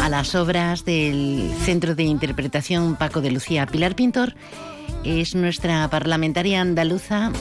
[0.02, 3.66] a las obras del Centro de Interpretación Paco de Lucía.
[3.66, 4.34] Pilar Pintor
[5.04, 7.32] es nuestra parlamentaria andaluza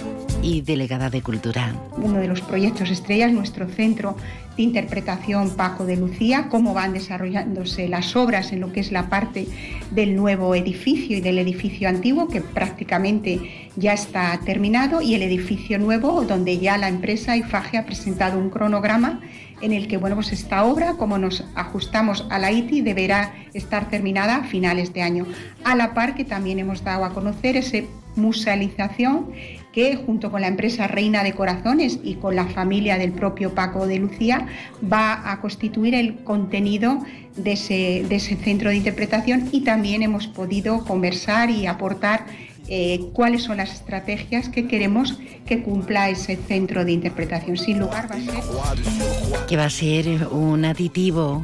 [0.43, 1.75] y delegada de Cultura.
[1.97, 4.17] Uno de los proyectos estrellas, nuestro centro
[4.57, 9.09] de interpretación Paco de Lucía, cómo van desarrollándose las obras en lo que es la
[9.09, 9.47] parte
[9.91, 15.79] del nuevo edificio y del edificio antiguo, que prácticamente ya está terminado, y el edificio
[15.79, 19.21] nuevo, donde ya la empresa IFAGE ha presentado un cronograma
[19.63, 23.89] en el que bueno, pues esta obra, como nos ajustamos a la ITI, deberá estar
[23.89, 25.27] terminada a finales de año.
[25.65, 27.79] A la par que también hemos dado a conocer esa
[28.17, 29.31] musealización
[29.73, 33.87] que junto con la empresa Reina de Corazones y con la familia del propio Paco
[33.87, 34.47] de Lucía
[34.91, 36.99] va a constituir el contenido
[37.37, 42.27] de ese, centro de interpretación y también hemos podido conversar y aportar
[42.69, 47.57] eh, cuáles son las estrategias que queremos que cumpla ese centro de interpretación.
[47.57, 49.47] Sin lugar va a ser...
[49.47, 51.43] Que va a ser un aditivo,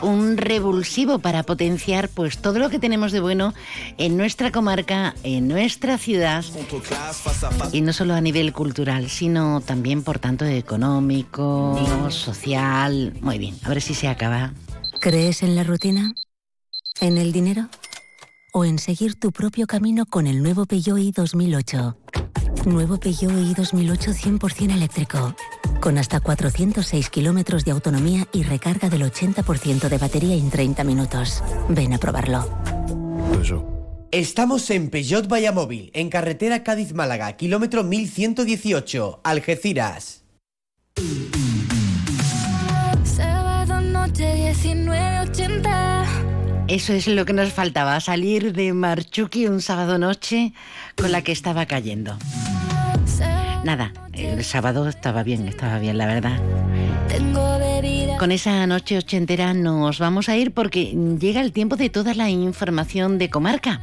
[0.00, 3.54] un revulsivo para potenciar pues todo lo que tenemos de bueno
[3.98, 6.44] en nuestra comarca, en nuestra ciudad,
[7.72, 11.78] y no solo a nivel cultural, sino también por tanto económico,
[12.10, 13.12] social.
[13.20, 14.52] Muy bien, a ver si se acaba.
[15.00, 16.14] ¿Crees en la rutina?
[17.00, 17.68] ¿En el dinero?
[18.52, 21.96] O en seguir tu propio camino con el nuevo Peugeot i 2008.
[22.66, 25.34] Nuevo Peugeot i 2008 100% eléctrico,
[25.80, 31.42] con hasta 406 kilómetros de autonomía y recarga del 80% de batería en 30 minutos.
[31.68, 32.46] Ven a probarlo.
[34.10, 40.24] Estamos en Peugeot Vallamóvil, en carretera Cádiz-Málaga, kilómetro 1118, Algeciras.
[43.04, 45.81] Sábado noche 1980
[46.68, 50.52] eso es lo que nos faltaba, salir de Marchuki un sábado noche
[50.96, 52.16] con la que estaba cayendo.
[53.64, 56.40] Nada, el sábado estaba bien, estaba bien, la verdad.
[58.18, 62.30] Con esa noche ochentera nos vamos a ir porque llega el tiempo de toda la
[62.30, 63.80] información de comarca.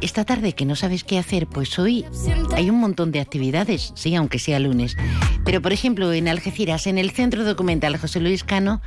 [0.00, 2.04] Esta tarde que no sabes qué hacer, pues hoy
[2.54, 4.96] hay un montón de actividades, sí, aunque sea lunes.
[5.44, 8.80] Pero por ejemplo, en Algeciras, en el Centro Documental José Luis Cano,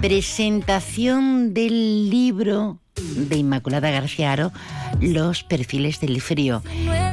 [0.00, 2.78] presentación del libro
[3.16, 4.52] de Inmaculada García Aro,
[5.00, 6.62] Los perfiles del frío.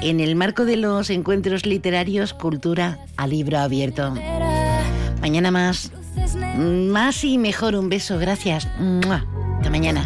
[0.01, 4.13] En el marco de los encuentros literarios, cultura a libro abierto.
[5.21, 5.91] Mañana más.
[6.57, 7.75] Más y mejor.
[7.75, 8.19] Un beso.
[8.19, 8.67] Gracias.
[9.57, 10.05] Hasta mañana.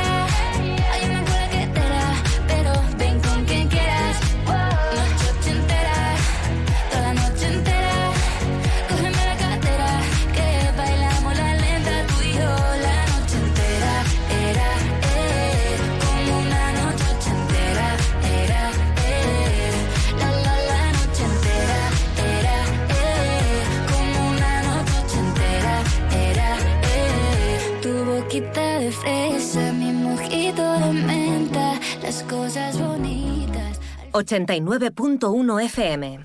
[28.53, 33.79] De fresa, mi mojito de menta, las cosas bonitas.
[34.11, 36.19] 89.1 FM.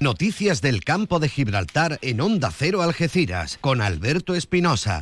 [0.00, 5.00] Noticias del campo de Gibraltar en Onda Cero Algeciras con Alberto Espinosa.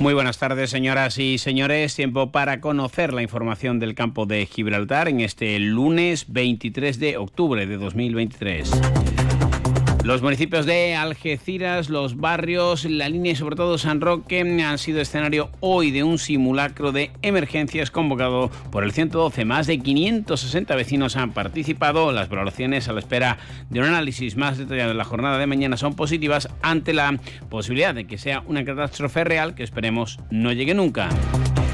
[0.00, 1.94] Muy buenas tardes, señoras y señores.
[1.94, 7.66] Tiempo para conocer la información del campo de Gibraltar en este lunes 23 de octubre
[7.66, 8.70] de 2023.
[10.02, 15.00] Los municipios de Algeciras, los barrios, la línea y sobre todo San Roque han sido
[15.00, 19.44] escenario hoy de un simulacro de emergencias convocado por el 112.
[19.44, 22.12] Más de 560 vecinos han participado.
[22.12, 23.36] Las valoraciones a la espera
[23.68, 27.20] de un análisis más detallado de la jornada de mañana son positivas ante la
[27.50, 31.10] posibilidad de que sea una catástrofe real que esperemos no llegue nunca.